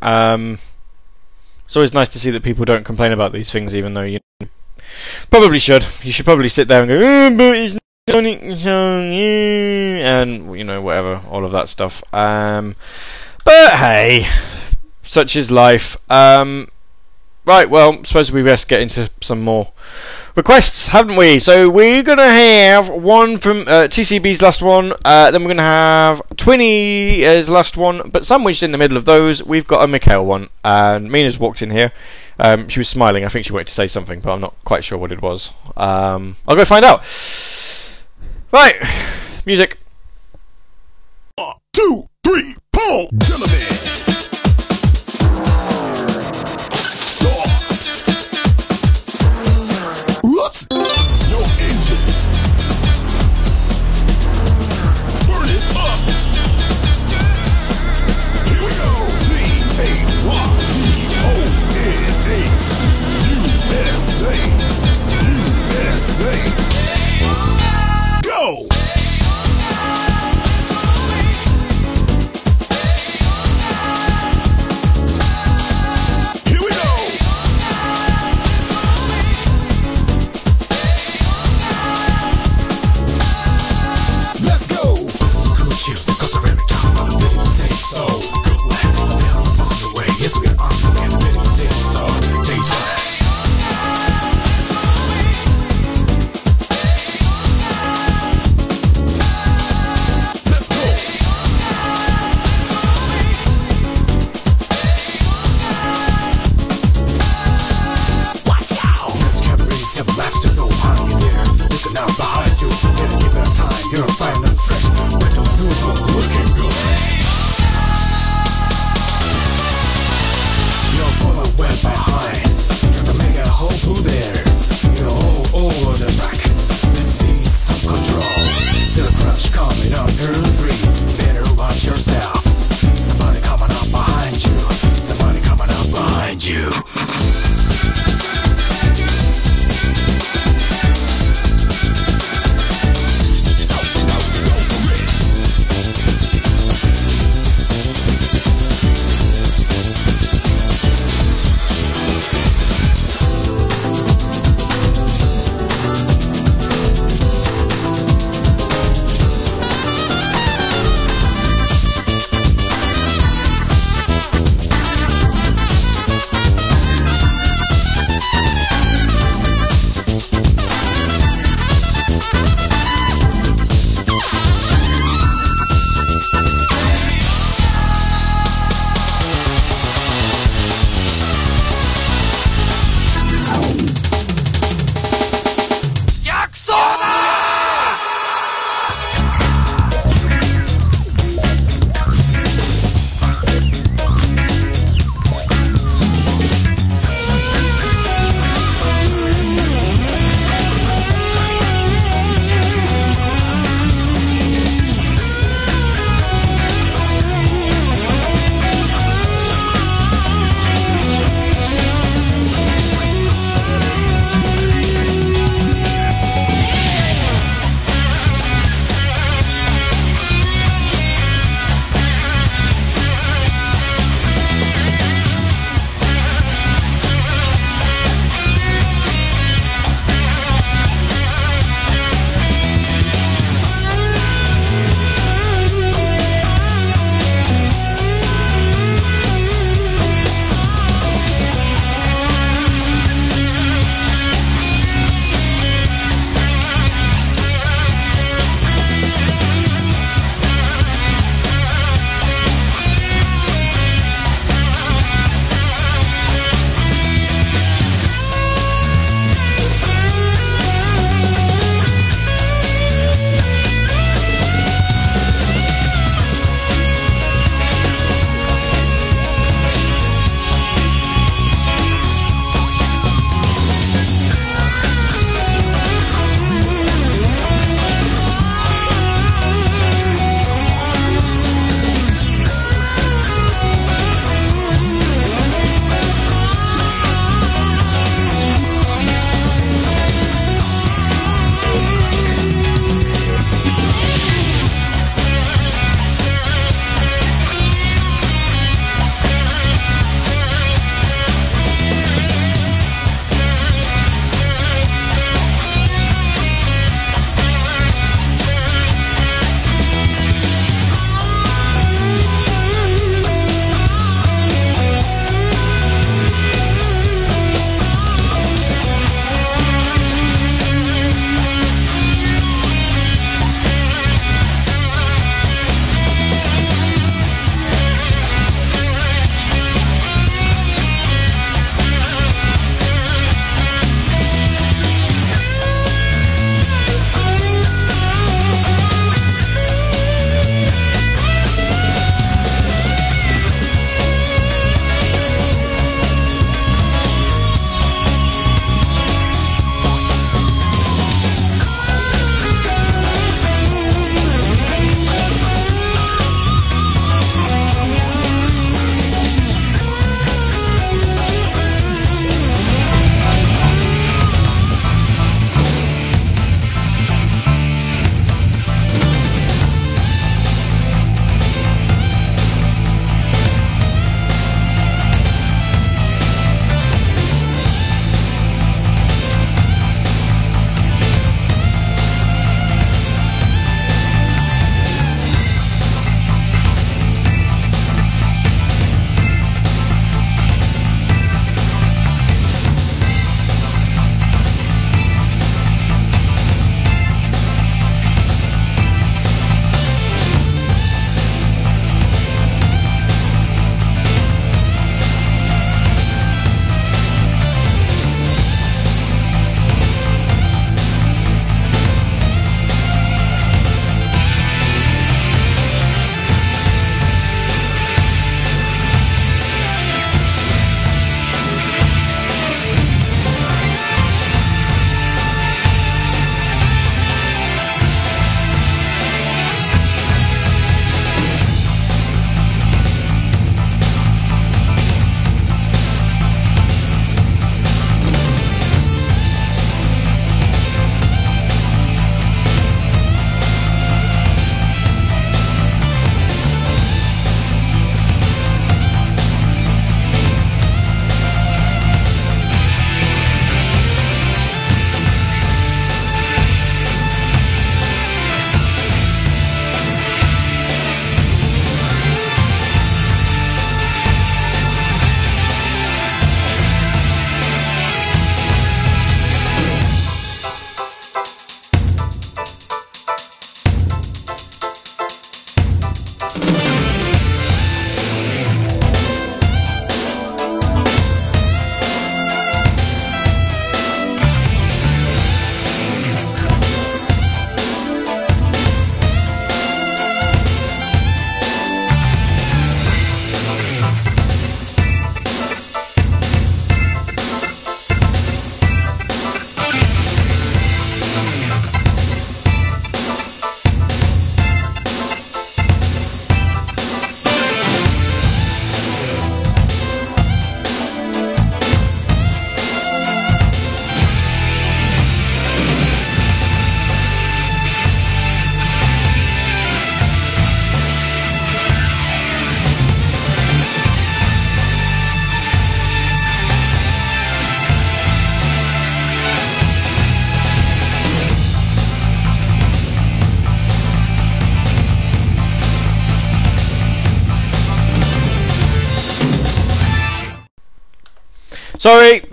[0.00, 0.58] Um,
[1.66, 4.20] it's always nice to see that people don't complain about these things, even though you
[5.28, 5.86] probably should.
[6.02, 10.64] You should probably sit there and go, oh, but it's not song, yeah," and you
[10.64, 12.02] know whatever, all of that stuff.
[12.14, 12.74] Um,
[13.44, 14.26] but hey,
[15.02, 15.98] such is life.
[16.10, 16.68] Um,
[17.44, 19.72] right, well, suppose we best get into some more
[20.34, 21.38] requests, haven't we?
[21.38, 24.92] So we're gonna have one from uh, TCB's last one.
[25.04, 28.10] Uh, then we're gonna have Twinny as last one.
[28.10, 30.48] But sandwiched in the middle of those, we've got a Mikhail one.
[30.64, 31.92] And Mina's walked in here.
[32.38, 33.24] Um, she was smiling.
[33.24, 35.52] I think she wanted to say something, but I'm not quite sure what it was.
[35.76, 37.04] Um, I'll go find out.
[38.52, 38.76] Right,
[39.46, 39.78] music.
[41.36, 43.08] One, two, three, four.
[43.18, 43.73] Gentlemen.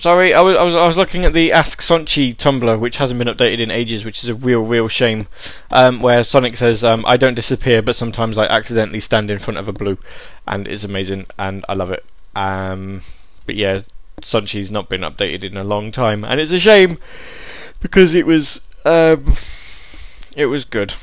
[0.02, 0.34] Sorry.
[0.34, 3.28] I was, I was I was looking at the Ask Sonchi Tumblr, which hasn't been
[3.28, 5.28] updated in ages, which is a real, real shame.
[5.70, 9.60] Um, where Sonic says, um, "I don't disappear, but sometimes I accidentally stand in front
[9.60, 10.00] of a blue,"
[10.48, 12.04] and it's amazing, and I love it.
[12.36, 13.04] Um,
[13.46, 13.82] but yeah,
[14.24, 16.98] Sonchi's not been updated in a long time, and it's a shame
[17.80, 19.36] because it was um,
[20.36, 20.96] it was good.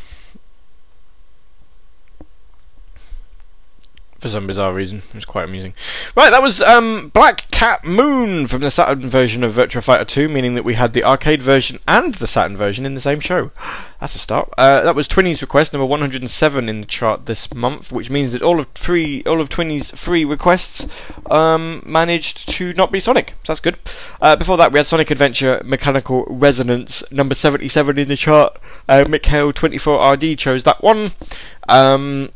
[4.18, 4.98] For some bizarre reason.
[4.98, 5.74] It was quite amusing.
[6.16, 10.28] Right, that was um, Black Cat Moon from the Saturn version of Virtua Fighter 2,
[10.28, 13.52] meaning that we had the arcade version and the Saturn version in the same show.
[14.00, 14.52] That's a start.
[14.56, 18.42] Uh, that was Twinnies request, number 107 in the chart this month, which means that
[18.42, 20.86] all of three, all of Twinny's three requests
[21.30, 23.34] um, managed to not be Sonic.
[23.42, 23.76] So that's good.
[24.20, 28.56] Uh, before that, we had Sonic Adventure Mechanical Resonance, number 77 in the chart.
[28.88, 31.10] Uh, Mikhail 24RD chose that one.
[31.68, 32.30] Um,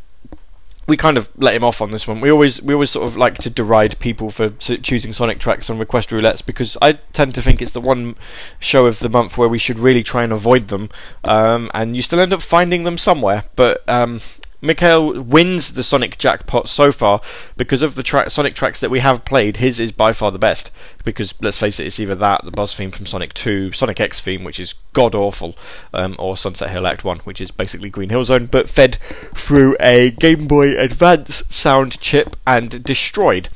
[0.87, 2.21] we kind of let him off on this one.
[2.21, 5.79] We always we always sort of like to deride people for choosing Sonic tracks on
[5.79, 8.17] request roulettes because I tend to think it's the one
[8.59, 10.91] show of the month where we should really try and avoid them,
[11.25, 13.45] um, and you still end up finding them somewhere.
[13.55, 14.21] But um,
[14.63, 17.21] Mikhail wins the Sonic jackpot so far
[17.57, 19.57] because of the tra- Sonic tracks that we have played.
[19.57, 20.71] His is by far the best
[21.05, 24.21] because let's face it, it's either that, the boss theme from Sonic 2, Sonic X
[24.21, 25.57] theme, which is god awful,
[25.93, 28.99] um, or Sunset Hill Act 1, which is basically Green Hill Zone, but fed
[29.35, 33.49] through a Game Boy Advance sound chip and destroyed.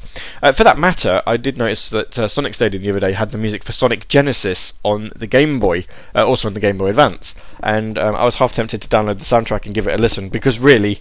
[0.43, 3.33] Uh, for that matter, I did notice that uh, Sonic Stadium the other day had
[3.33, 5.85] the music for Sonic Genesis on the Game Boy,
[6.15, 9.19] uh, also on the Game Boy Advance, and um, I was half tempted to download
[9.19, 10.99] the soundtrack and give it a listen because really.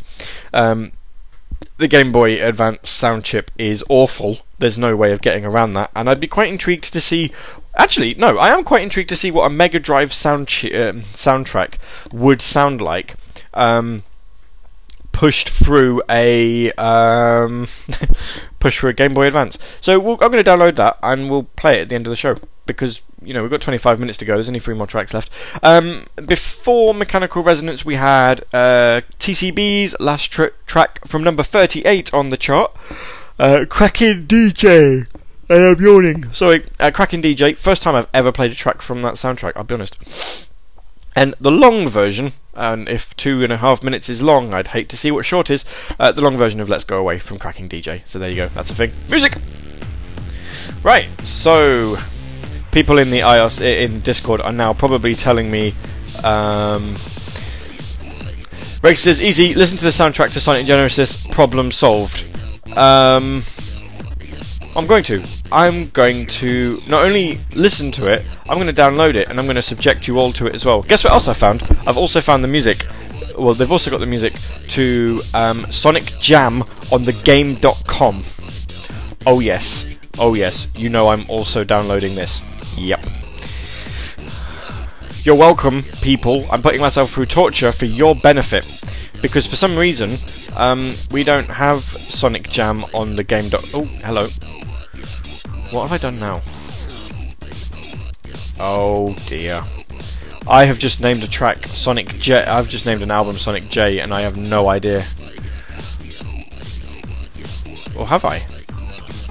[0.54, 0.92] Um,
[1.78, 4.40] the Game Boy Advance sound chip is awful.
[4.60, 7.32] There's no way of getting around that, and I'd be quite intrigued to see.
[7.76, 11.02] Actually, no, I am quite intrigued to see what a Mega Drive sound chi- um,
[11.02, 11.76] soundtrack
[12.12, 13.16] would sound like.
[13.54, 14.04] Um,
[15.16, 17.68] pushed through a um,
[18.60, 19.58] pushed through a Game Boy Advance.
[19.80, 22.10] So we'll, I'm going to download that and we'll play it at the end of
[22.10, 22.36] the show
[22.66, 24.34] because you know we've got 25 minutes to go.
[24.34, 25.32] There's only three more tracks left.
[25.64, 32.28] Um, before Mechanical Resonance, we had uh, TCB's last tr- track from number 38 on
[32.28, 32.76] the chart.
[33.40, 35.08] Uh, Cracking DJ.
[35.50, 36.34] I am yawning.
[36.34, 37.58] Sorry, uh, Cracking DJ.
[37.58, 39.54] First time I've ever played a track from that soundtrack.
[39.56, 40.50] I'll be honest.
[41.16, 44.90] And the long version, and if two and a half minutes is long, I'd hate
[44.90, 45.64] to see what short is.
[46.00, 48.02] Uh, the long version of Let's Go Away from Cracking DJ.
[48.06, 48.48] So there you go.
[48.50, 48.92] That's a thing.
[49.10, 49.38] Music.
[50.84, 51.08] Right.
[51.26, 51.96] So
[52.72, 55.74] people in the iOS in Discord are now probably telling me.
[56.24, 56.96] Um,
[58.84, 59.56] Rex says, "Easy.
[59.56, 61.26] Listen to the soundtrack to Sonic Genesis.
[61.28, 62.24] Problem solved."
[62.78, 63.44] Um,
[64.76, 65.24] I'm going to.
[65.52, 69.46] I'm going to not only listen to it, I'm going to download it and I'm
[69.46, 70.82] going to subject you all to it as well.
[70.82, 71.64] Guess what else I found?
[71.88, 72.86] I've also found the music.
[73.38, 74.34] Well, they've also got the music
[74.70, 76.62] to um, Sonic Jam
[76.92, 78.24] on thegame.com.
[79.26, 80.68] Oh yes, oh yes.
[80.76, 82.42] You know I'm also downloading this.
[82.78, 83.04] Yep.
[85.24, 86.46] You're welcome, people.
[86.52, 88.82] I'm putting myself through torture for your benefit.
[89.22, 90.18] Because for some reason,
[90.56, 93.50] um, we don't have Sonic Jam on the game.
[93.50, 94.28] Doc- oh, hello.
[95.72, 96.42] What have I done now?
[98.60, 99.64] Oh dear.
[100.48, 102.44] I have just named a track Sonic J.
[102.44, 105.00] I've just named an album Sonic J, and I have no idea.
[107.98, 108.46] Or have I?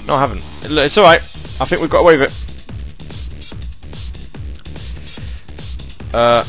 [0.06, 0.42] No, I haven't.
[0.64, 1.20] It's alright.
[1.60, 2.40] I think we've got away with it.
[6.14, 6.44] Uh,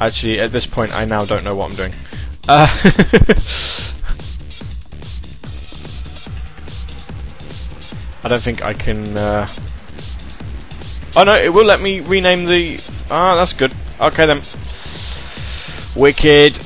[0.00, 1.94] actually, at this point, I now don't know what I'm doing.
[2.48, 2.66] Uh,
[8.22, 9.16] I don't think I can...
[9.16, 9.46] Uh...
[11.16, 12.80] Oh no, it will let me rename the...
[13.10, 13.72] Ah, that's good.
[14.00, 14.42] Okay then.
[15.96, 16.58] Wicked.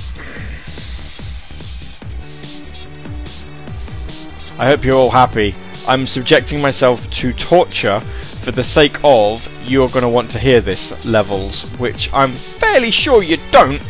[4.59, 5.55] I hope you're all happy.
[5.89, 10.61] I'm subjecting myself to torture for the sake of you're going to want to hear
[10.61, 13.83] this levels, which I'm fairly sure you don't,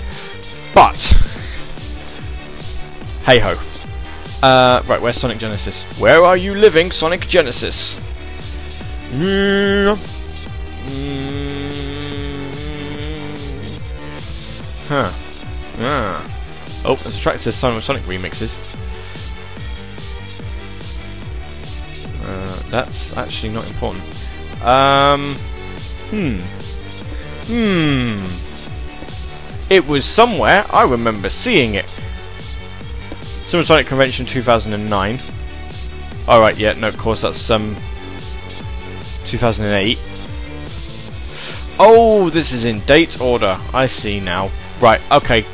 [0.72, 0.96] but
[3.24, 3.73] hey ho.
[4.42, 5.84] Uh, right, where's Sonic Genesis?
[5.98, 7.96] Where are you living, Sonic Genesis?
[9.10, 9.96] Mm.
[10.86, 11.34] Mm.
[14.88, 15.10] Huh.
[15.80, 16.82] Ah.
[16.84, 18.58] Oh, there's a track that says Sonic Sonic remixes.
[22.26, 24.04] Uh, that's actually not important.
[24.62, 25.34] Um.
[26.10, 26.38] Hmm.
[27.46, 28.24] Hmm.
[29.70, 30.64] It was somewhere.
[30.70, 31.86] I remember seeing it.
[33.62, 35.18] Sonic Convention 2009.
[36.26, 37.76] Alright, yeah, no, of course, that's um
[39.26, 40.00] 2008.
[41.78, 43.56] Oh, this is in date order.
[43.72, 44.50] I see now.
[44.80, 45.44] Right, okay.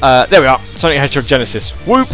[0.00, 0.62] Uh, there we are.
[0.64, 1.70] Sonic Hedgehog Genesis.
[1.86, 2.08] Whoop!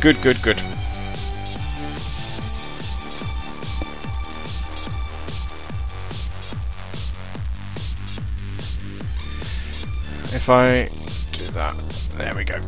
[0.00, 0.58] Good, good, good.
[10.32, 10.88] If I
[11.54, 11.76] that,
[12.16, 12.60] there we go.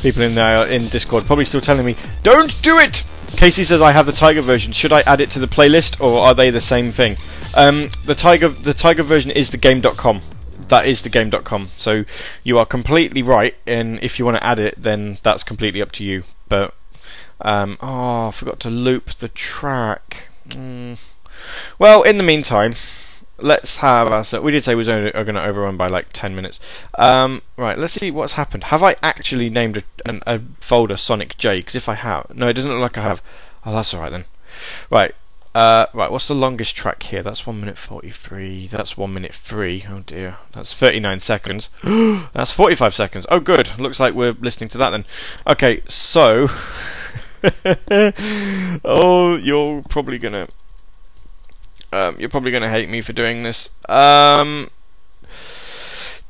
[0.00, 3.02] People in there in Discord probably still telling me, "Don't do it."
[3.36, 4.72] Casey says I have the Tiger version.
[4.72, 7.16] Should I add it to the playlist, or are they the same thing?
[7.54, 10.20] Um, the Tiger, the Tiger version is the game.com.
[10.68, 11.68] That is the game.com.
[11.76, 12.04] So
[12.44, 13.54] you are completely right.
[13.66, 16.24] And if you want to add it, then that's completely up to you.
[16.48, 16.74] But
[17.40, 20.28] um, oh, I forgot to loop the track.
[20.48, 21.00] Mm.
[21.78, 22.74] Well, in the meantime,
[23.38, 24.32] let's have us.
[24.32, 26.60] We did say we are going to overrun by like ten minutes.
[26.98, 28.64] Um, right, let's see what's happened.
[28.64, 31.58] Have I actually named a, an, a folder Sonic J?
[31.58, 33.22] Because if I have, no, it doesn't look like I have.
[33.64, 34.24] Oh, that's all right then.
[34.90, 35.14] Right.
[35.56, 37.22] Uh, right, what's the longest track here?
[37.22, 38.66] That's 1 minute 43.
[38.66, 39.86] That's 1 minute 3.
[39.88, 40.36] Oh dear.
[40.52, 41.70] That's 39 seconds.
[41.82, 43.26] That's 45 seconds.
[43.30, 43.78] Oh, good.
[43.78, 45.06] Looks like we're listening to that then.
[45.46, 46.48] Okay, so.
[48.84, 50.46] oh, you're probably gonna.
[51.92, 53.70] Um, you're probably gonna hate me for doing this.
[53.88, 54.70] Um,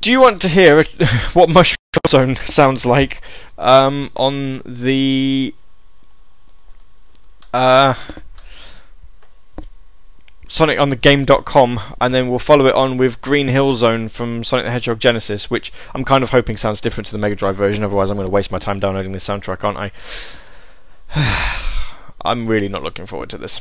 [0.00, 0.84] do you want to hear
[1.32, 1.76] what Mushroom
[2.08, 3.20] Zone sounds like
[3.58, 5.54] um, on the
[7.52, 7.94] uh,
[10.48, 14.44] Sonic on the game.com and then we'll follow it on with Green Hill Zone from
[14.44, 17.56] Sonic the Hedgehog Genesis, which I'm kind of hoping sounds different to the Mega Drive
[17.56, 19.92] version, otherwise I'm going to waste my time downloading this soundtrack, aren't
[21.16, 21.52] I?
[22.24, 23.60] I'm really not looking forward to this.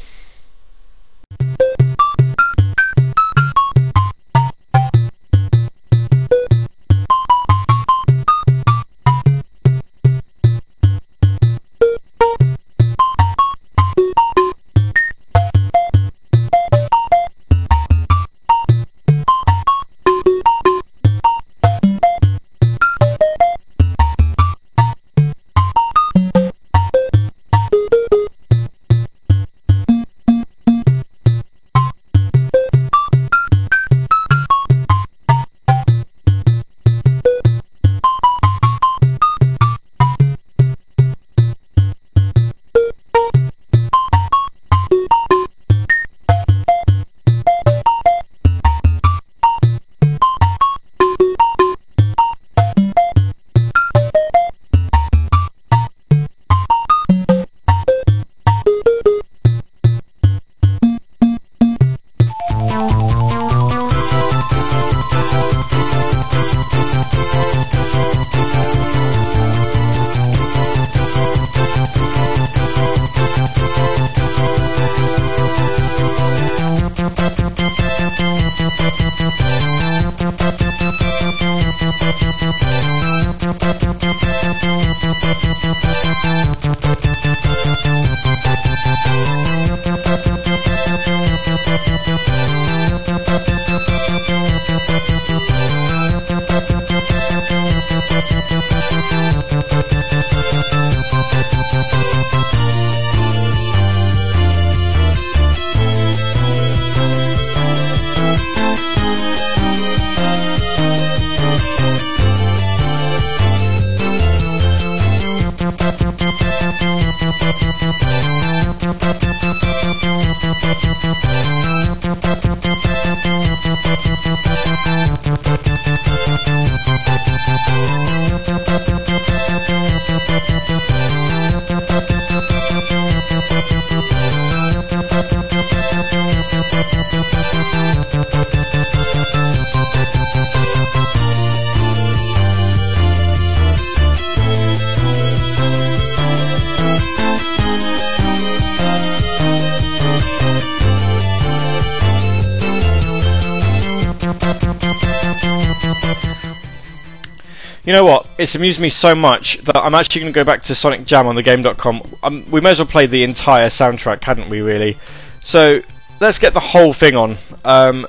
[158.56, 161.36] Amused me so much that I'm actually going to go back to Sonic Jam on
[161.36, 162.02] the game.com.
[162.23, 164.98] Um, we may as well play the entire soundtrack, hadn't we, really?
[165.44, 165.82] So,
[166.22, 167.32] let's get the whole thing on.
[167.65, 168.07] Um,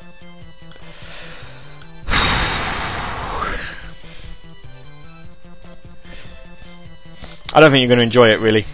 [7.53, 8.67] I don't think you're going to enjoy it, really.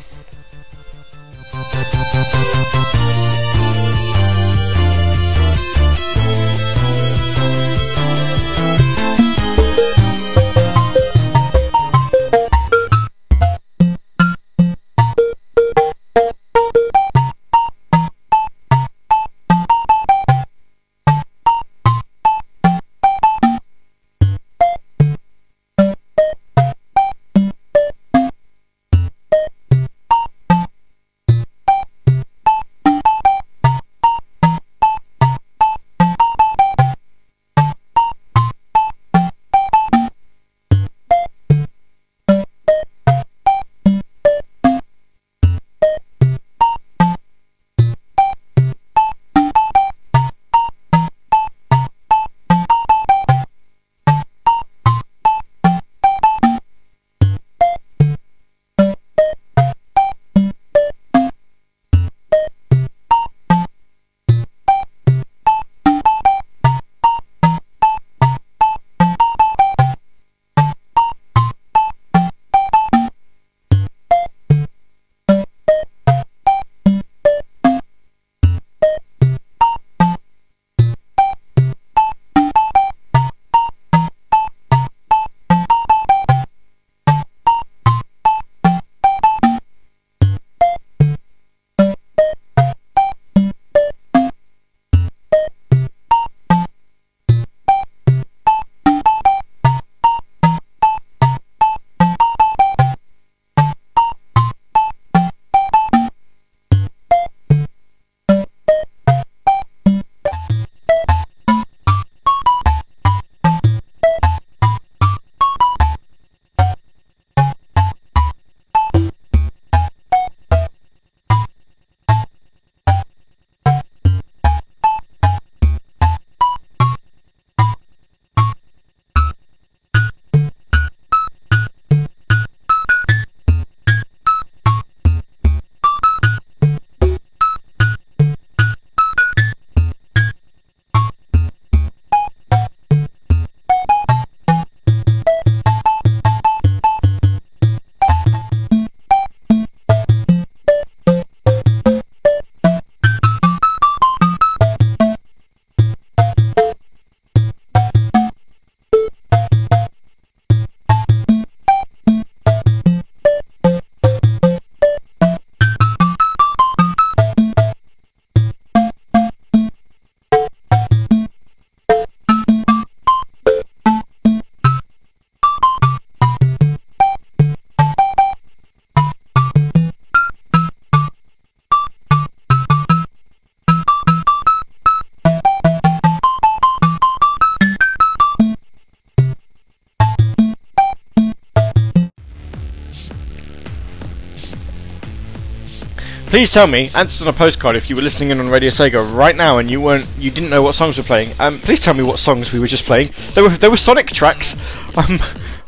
[196.32, 199.14] Please tell me, answer on a postcard if you were listening in on Radio Sega
[199.14, 201.30] right now and you weren't, you didn't know what songs were playing.
[201.38, 203.12] Um, please tell me what songs we were just playing.
[203.34, 204.56] They were, they were Sonic tracks.
[204.96, 205.18] Um,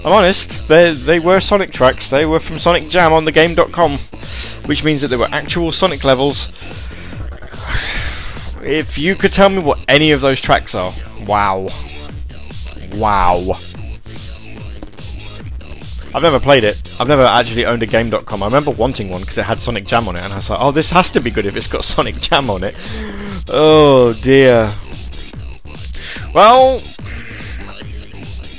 [0.00, 2.08] I'm honest, they they were Sonic tracks.
[2.08, 3.98] They were from Sonic Jam on the Game.com,
[4.64, 6.48] which means that they were actual Sonic levels.
[8.62, 10.92] If you could tell me what any of those tracks are,
[11.26, 11.68] wow,
[12.94, 13.52] wow.
[16.14, 16.80] I've never played it.
[17.00, 18.42] I've never actually owned a game.com.
[18.42, 20.60] I remember wanting one because it had Sonic Jam on it, and I was like,
[20.60, 22.76] oh, this has to be good if it's got Sonic Jam on it.
[23.48, 24.72] Oh dear.
[26.32, 26.80] Well,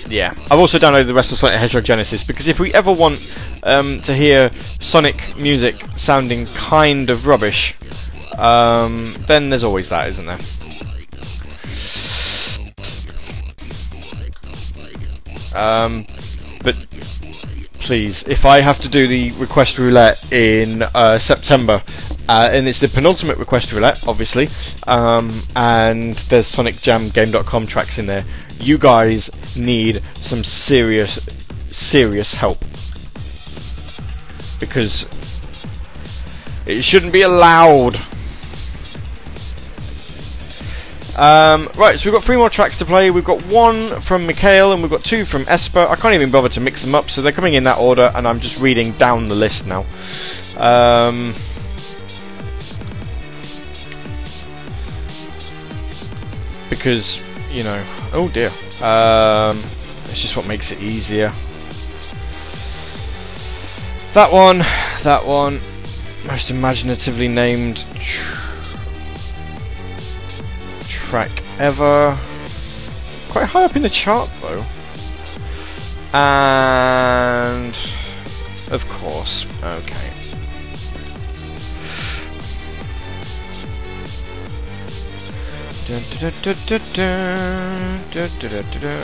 [0.10, 0.34] yeah.
[0.52, 3.20] I've also downloaded the rest of Sonic Hedgehog Genesis because if we ever want
[3.64, 7.76] um, to hear Sonic music sounding kind of rubbish,
[8.38, 10.38] um, then there's always that, isn't there?
[15.56, 16.06] Um,
[16.64, 16.76] but
[17.86, 21.84] please, if I have to do the request roulette in uh, September,
[22.28, 24.48] uh, and it's the penultimate request roulette, obviously,
[24.88, 28.26] um, and there's Sonic Jam Game.com tracks in there,
[28.60, 31.24] you guys need some serious,
[31.70, 32.58] serious help.
[34.60, 35.06] Because
[36.66, 38.00] it shouldn't be allowed.
[41.18, 43.10] Um, right, so we've got three more tracks to play.
[43.10, 45.88] We've got one from Mikhail and we've got two from Esper.
[45.90, 48.28] I can't even bother to mix them up, so they're coming in that order, and
[48.28, 49.86] I'm just reading down the list now.
[50.58, 51.34] Um,
[56.70, 57.20] because,
[57.50, 57.82] you know,
[58.12, 58.50] oh dear.
[58.84, 59.58] Um,
[60.10, 61.32] it's just what makes it easier.
[64.14, 64.60] That one,
[65.04, 65.62] that one,
[66.28, 67.86] most imaginatively named
[71.06, 72.18] track ever.
[73.30, 74.64] Quite high up in the chart though.
[76.18, 77.78] And
[78.72, 80.12] of course, okay.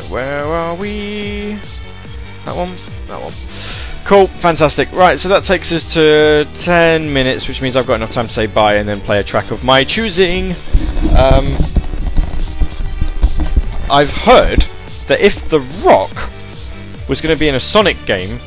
[0.09, 1.59] Where are we?
[2.45, 2.71] That one?
[3.05, 3.33] That one.
[4.03, 4.91] Cool, fantastic.
[4.91, 8.33] Right, so that takes us to 10 minutes, which means I've got enough time to
[8.33, 10.55] say bye and then play a track of my choosing.
[11.15, 11.55] Um,
[13.91, 14.61] I've heard
[15.07, 16.29] that if The Rock
[17.09, 18.39] was going to be in a Sonic game,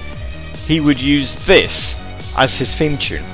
[0.66, 1.95] he would use this
[2.39, 3.27] as his theme tune.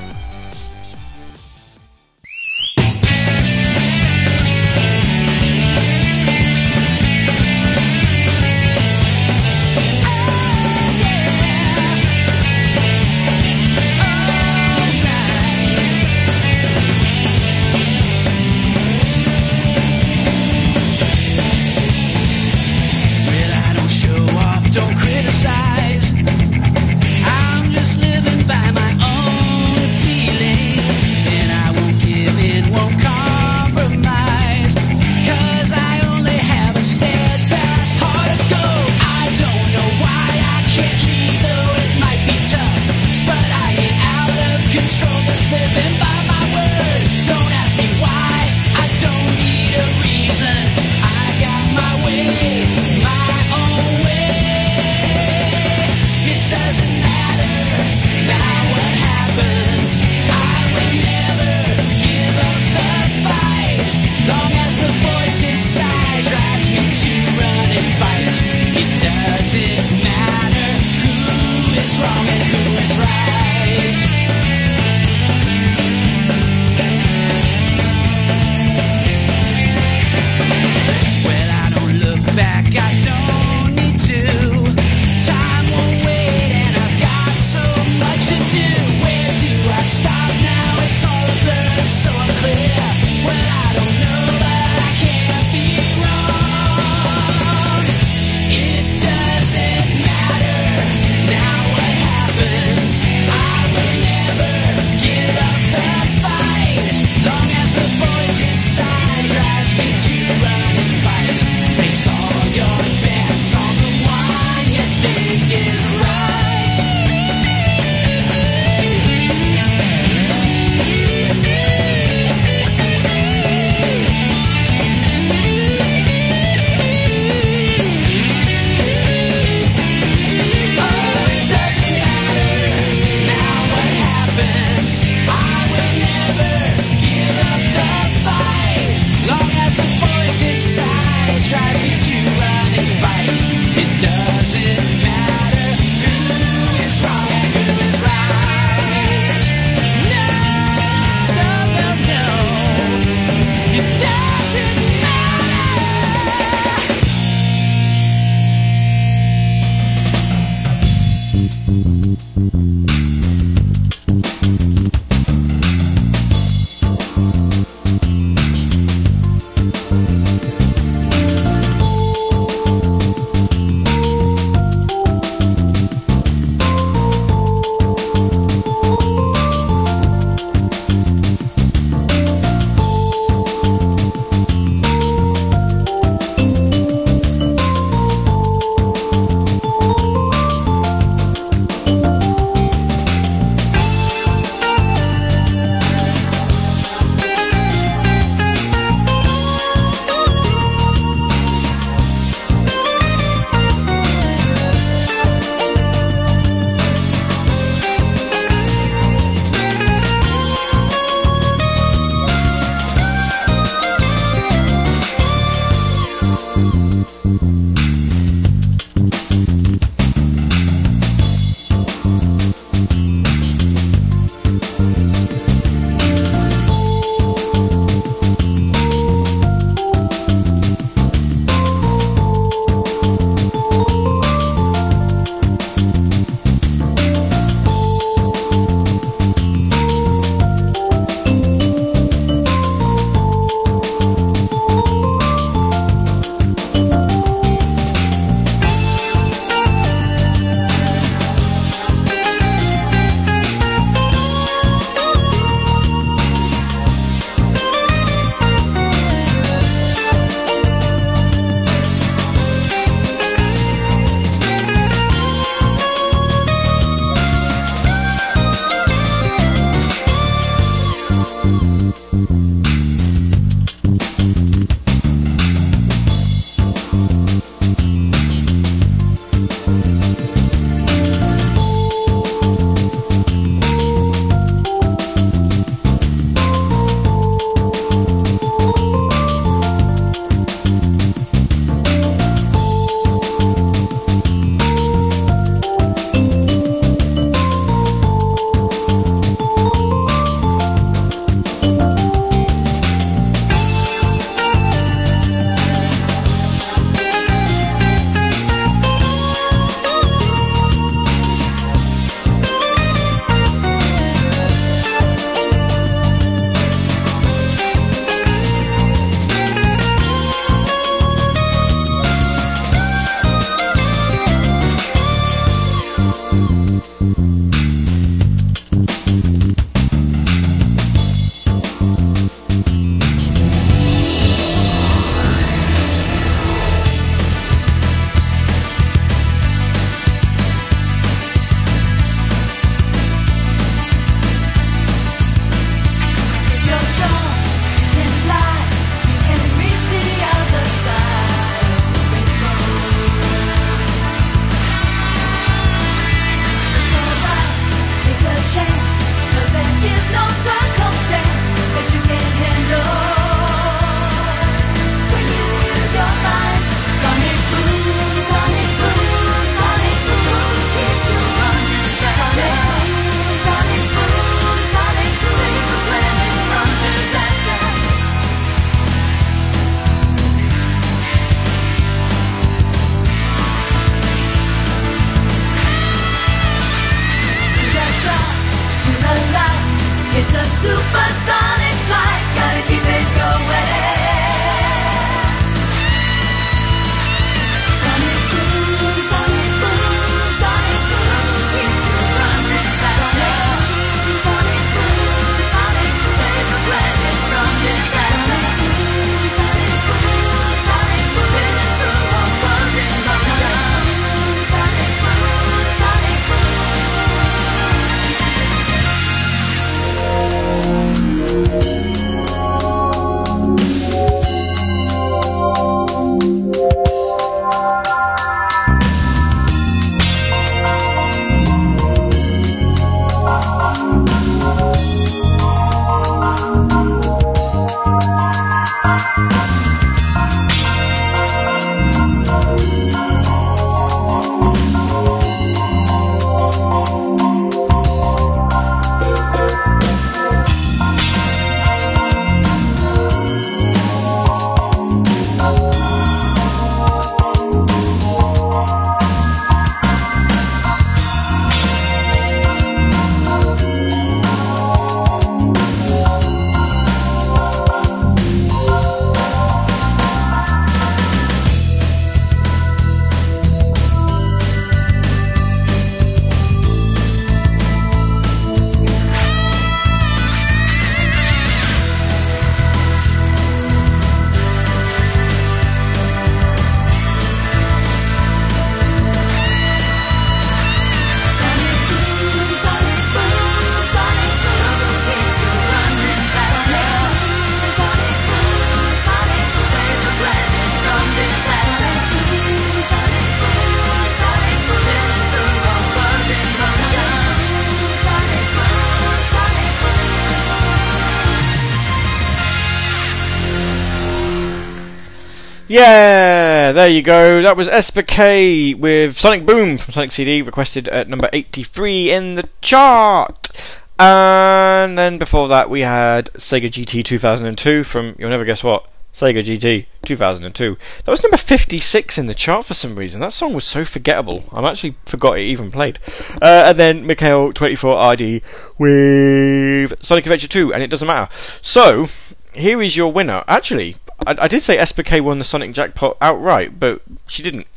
[516.81, 517.43] There you go.
[517.43, 522.49] That was SPK with Sonic Boom from Sonic CD, requested at number 83 in the
[522.61, 523.79] chart.
[523.99, 529.43] And then before that, we had Sega GT 2002 from, you'll never guess what, Sega
[529.43, 530.75] GT 2002.
[531.05, 533.21] That was number 56 in the chart for some reason.
[533.21, 534.45] That song was so forgettable.
[534.51, 535.99] I actually forgot it even played.
[536.41, 538.41] Uh, and then Mikhail 24RD
[538.79, 541.31] with Sonic Adventure 2, and it doesn't matter.
[541.61, 542.07] So,
[542.53, 543.43] here is your winner.
[543.47, 547.67] Actually, I, I did say SPK won the Sonic Jackpot outright, but she didn't.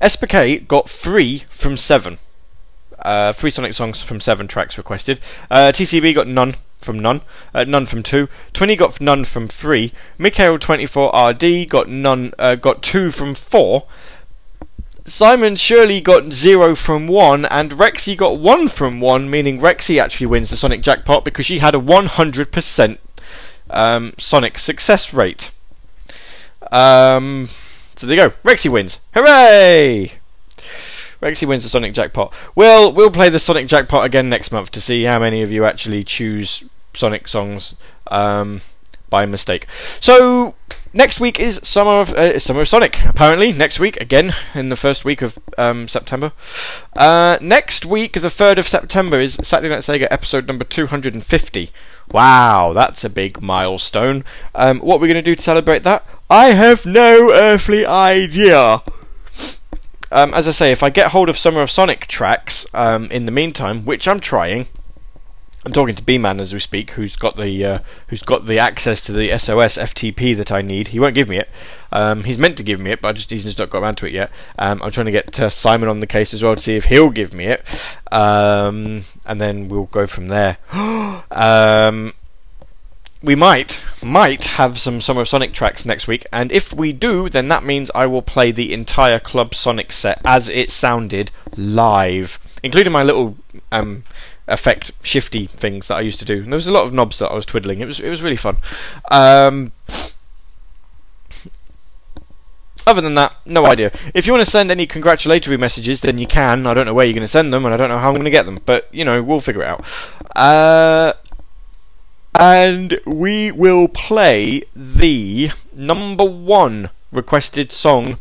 [0.00, 2.18] SPK got three from seven.
[2.98, 5.20] Uh, three Sonic songs from seven tracks requested.
[5.50, 7.22] Uh, TCB got none from none.
[7.54, 8.28] Uh, none from two.
[8.52, 9.92] Twinny got none from three.
[10.18, 12.32] Mikhail 24RD got none.
[12.38, 13.86] Uh, got two from four.
[15.06, 20.26] Simon Shirley got zero from one, and Rexy got one from one, meaning Rexy actually
[20.26, 22.98] wins the Sonic Jackpot because she had a 100%
[23.70, 25.50] um, Sonic success rate.
[26.70, 27.48] Um,
[27.96, 28.34] so there you go.
[28.44, 29.00] Rexy wins.
[29.14, 30.12] Hooray!
[31.20, 32.32] Rexy wins the Sonic Jackpot.
[32.54, 35.64] Well, we'll play the Sonic Jackpot again next month to see how many of you
[35.64, 36.64] actually choose
[36.94, 37.74] Sonic songs
[38.06, 38.62] um,
[39.10, 39.66] by mistake.
[40.00, 40.54] So
[40.94, 43.04] next week is Summer of uh, Summer of Sonic.
[43.04, 46.32] Apparently, next week again in the first week of um, September.
[46.96, 51.12] Uh, next week, the third of September, is Saturday Night Sega episode number two hundred
[51.12, 51.70] and fifty.
[52.12, 54.24] Wow, that's a big milestone.
[54.54, 56.04] Um, what we're going to do to celebrate that?
[56.28, 58.82] I have no earthly idea.
[60.12, 63.26] Um, as I say, if I get hold of Summer of Sonic tracks um, in
[63.26, 64.66] the meantime, which I'm trying,
[65.64, 67.78] I'm talking to B-Man as we speak, who's got the uh,
[68.08, 70.88] who's got the access to the SOS FTP that I need.
[70.88, 71.50] He won't give me it.
[71.92, 73.96] Um, he's meant to give me it, but I just he's just not got around
[73.96, 74.30] to it yet.
[74.58, 76.86] Um, I'm trying to get uh, Simon on the case as well to see if
[76.86, 77.62] he'll give me it,
[78.10, 80.56] um, and then we'll go from there.
[81.30, 82.14] um,
[83.22, 87.28] we might might have some Summer of Sonic tracks next week, and if we do,
[87.28, 92.38] then that means I will play the entire Club Sonic set as it sounded live,
[92.62, 93.36] including my little
[93.70, 94.04] um,
[94.50, 96.42] effect shifty things that I used to do.
[96.42, 97.80] And there was a lot of knobs that I was twiddling.
[97.80, 98.56] It was it was really fun.
[99.10, 99.72] Um,
[102.86, 103.92] other than that, no idea.
[104.14, 106.66] If you want to send any congratulatory messages, then you can.
[106.66, 108.14] I don't know where you're going to send them, and I don't know how I'm
[108.14, 109.84] going to get them, but you know we'll figure it out.
[110.34, 111.12] Uh,
[112.34, 118.18] and we will play the number one requested song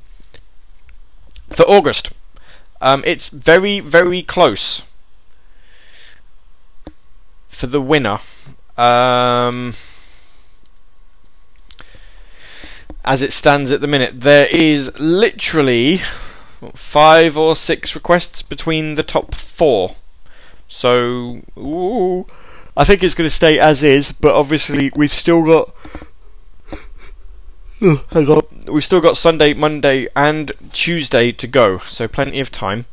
[1.50, 2.12] for August.
[2.82, 4.84] Um, it's very, very close
[7.60, 8.20] for the winner.
[8.78, 9.74] Um,
[13.04, 16.00] as it stands at the minute, there is literally
[16.74, 19.96] five or six requests between the top four.
[20.70, 22.26] So, ooh,
[22.78, 25.76] I think it's going to stay as is, but obviously we've still got.
[27.82, 28.42] Hang on.
[28.68, 32.86] We've still got Sunday, Monday, and Tuesday to go, so plenty of time.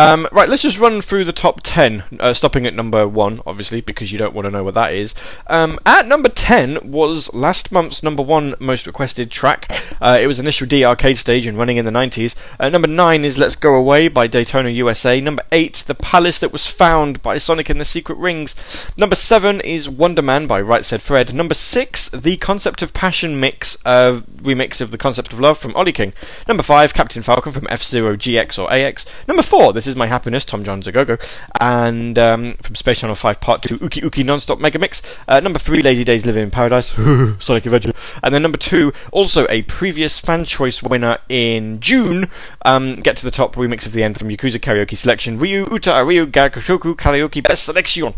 [0.00, 3.82] Um, right, let's just run through the top 10, uh, stopping at number 1, obviously,
[3.82, 5.14] because you don't want to know what that is.
[5.46, 9.70] Um, at number 10 was last month's number 1 most requested track.
[10.00, 12.34] Uh, it was initial D arcade stage and running in the 90s.
[12.58, 15.20] Uh, number 9 is Let's Go Away by Daytona USA.
[15.20, 18.56] Number 8, The Palace That Was Found by Sonic and the Secret Rings.
[18.96, 21.34] Number 7 is Wonder Man by Right Said Fred.
[21.34, 25.76] Number 6, The Concept of Passion mix, uh, remix of The Concept of Love from
[25.76, 26.14] Ollie King.
[26.48, 29.04] Number 5, Captain Falcon from F Zero GX or AX.
[29.28, 31.16] Number 4, This Is My Happiness, Tom John's A Go Go.
[31.60, 35.02] And um, from Space Channel 5 Part 2, Uki Uki Non-Stop Mega Mix.
[35.28, 36.88] Uh, number 3, Lazy Days Living in Paradise,
[37.38, 37.92] Sonic Adventure.
[38.22, 42.30] And then number 2, also a previous fan choice winner in June,
[42.64, 46.04] um, Get to the Top remix of the end from Yakuza Karaoke Selection, Ryu Uta
[46.04, 48.14] Ryu Gakushoku Karaoke Best Selection.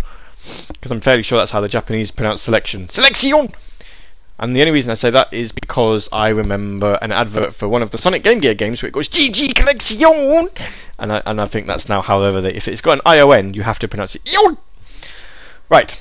[0.72, 2.88] Because I'm fairly sure that's how the Japanese pronounce selection.
[2.88, 3.52] Selection!
[4.42, 7.80] And the only reason I say that is because I remember an advert for one
[7.80, 10.48] of the Sonic Game Gear games where it goes GG Collection!
[10.98, 13.62] And I, and I think that's now however, they, if it's got an ION, you
[13.62, 14.58] have to pronounce it Yon!
[15.68, 15.92] Right.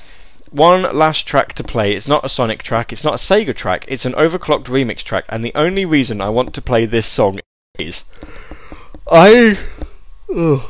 [0.50, 1.92] One last track to play.
[1.92, 5.24] It's not a Sonic track, it's not a Sega track, it's an overclocked remix track.
[5.28, 7.38] And the only reason I want to play this song
[7.78, 8.06] is.
[9.08, 9.56] I.
[10.34, 10.62] Ugh.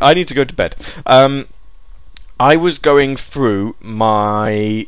[0.00, 0.76] I need to go to bed.
[1.04, 1.48] Um,
[2.40, 4.86] I was going through my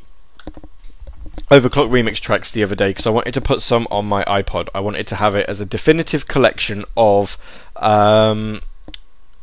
[1.51, 4.69] Overclock remix tracks the other day because I wanted to put some on my iPod.
[4.75, 7.39] I wanted to have it as a definitive collection of
[7.77, 8.61] um,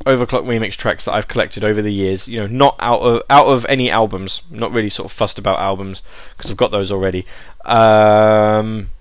[0.06, 2.28] Overclock remix tracks that I've collected over the years.
[2.28, 4.44] You know, not out of out of any albums.
[4.52, 6.04] Not really sort of fussed about albums
[6.38, 7.26] because I've got those already.
[7.64, 8.92] Um,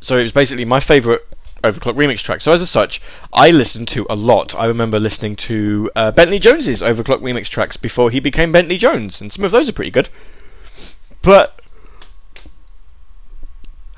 [0.00, 1.20] so it was basically my favourite
[1.62, 2.40] Overclock remix track.
[2.40, 3.02] So as such,
[3.34, 4.54] I listened to a lot.
[4.54, 9.20] I remember listening to uh, Bentley Jones's Overclock remix tracks before he became Bentley Jones,
[9.20, 10.08] and some of those are pretty good.
[11.22, 11.58] But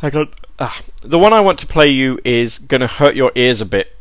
[0.00, 0.28] Hang on.
[0.58, 3.94] Ah, the one I want to play you is to hurt your ears a bit.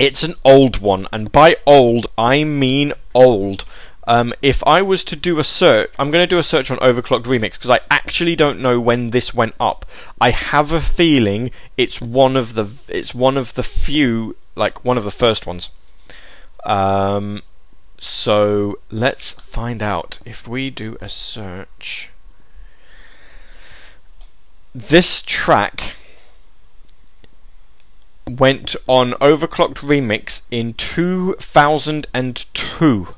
[0.00, 3.64] It's an old one, and by old, I mean old.
[4.08, 6.78] Um, if I was to do a search, I'm going to do a search on
[6.78, 9.86] Overclocked Remix because I actually don't know when this went up.
[10.20, 14.98] I have a feeling it's one of the it's one of the few, like one
[14.98, 15.70] of the first ones.
[16.66, 17.42] Um,
[18.04, 22.10] so let's find out if we do a search.
[24.74, 25.94] This track
[28.28, 33.08] went on Overclocked Remix in 2002.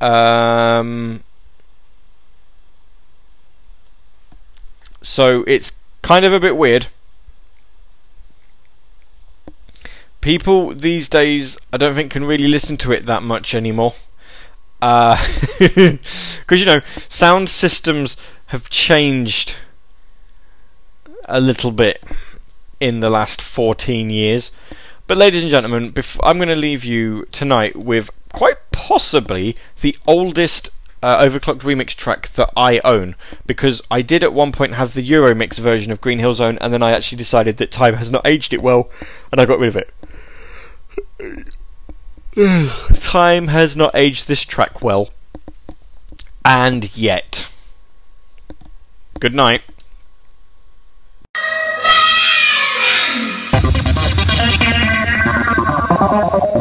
[0.00, 1.22] Um,
[5.00, 6.88] so it's kind of a bit weird.
[10.22, 13.94] People these days, I don't think, can really listen to it that much anymore.
[14.80, 18.16] Because, you know, sound systems
[18.46, 19.56] have changed
[21.26, 22.02] a little bit
[22.80, 24.50] in the last 14 years.
[25.06, 29.96] But, ladies and gentlemen, bef- I'm going to leave you tonight with quite possibly the
[30.06, 30.70] oldest
[31.02, 33.16] uh, Overclocked remix track that I own
[33.46, 36.72] because I did at one point have the Euromix version of Green Hill Zone, and
[36.72, 38.90] then I actually decided that time has not aged it well,
[39.30, 39.92] and I got rid of it.
[43.00, 45.10] Time has not aged this track well,
[46.44, 47.48] and yet.
[49.20, 49.62] Good night.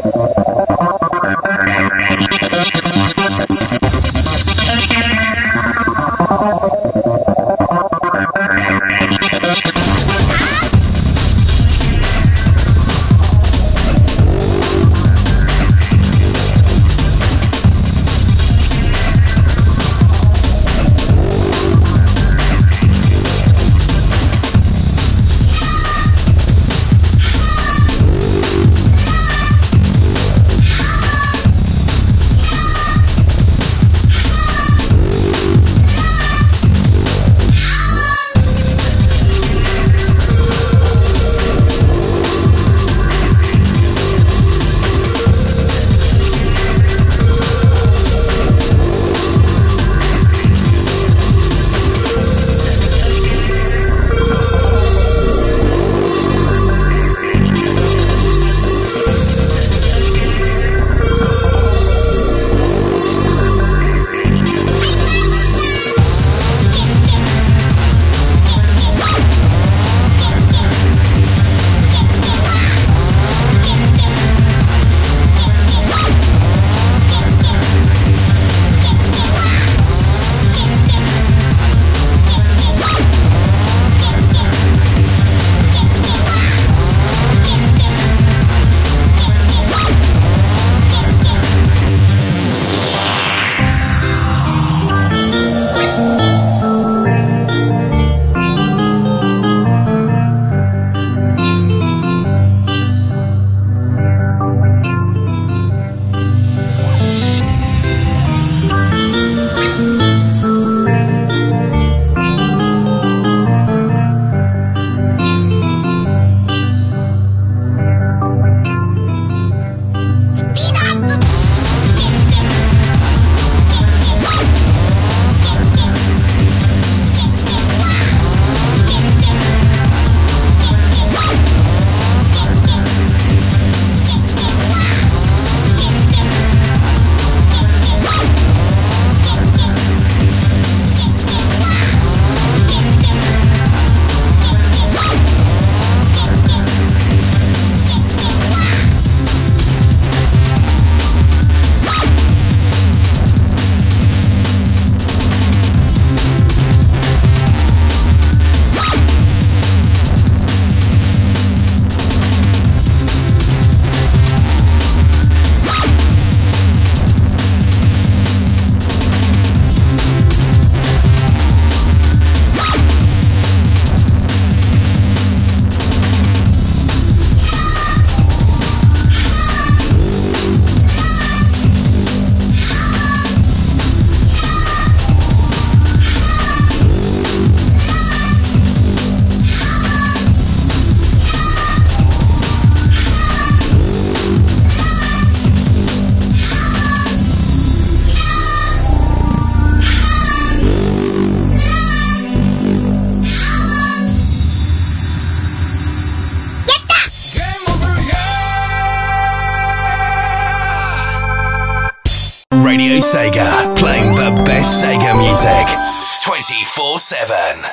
[217.12, 217.72] Radio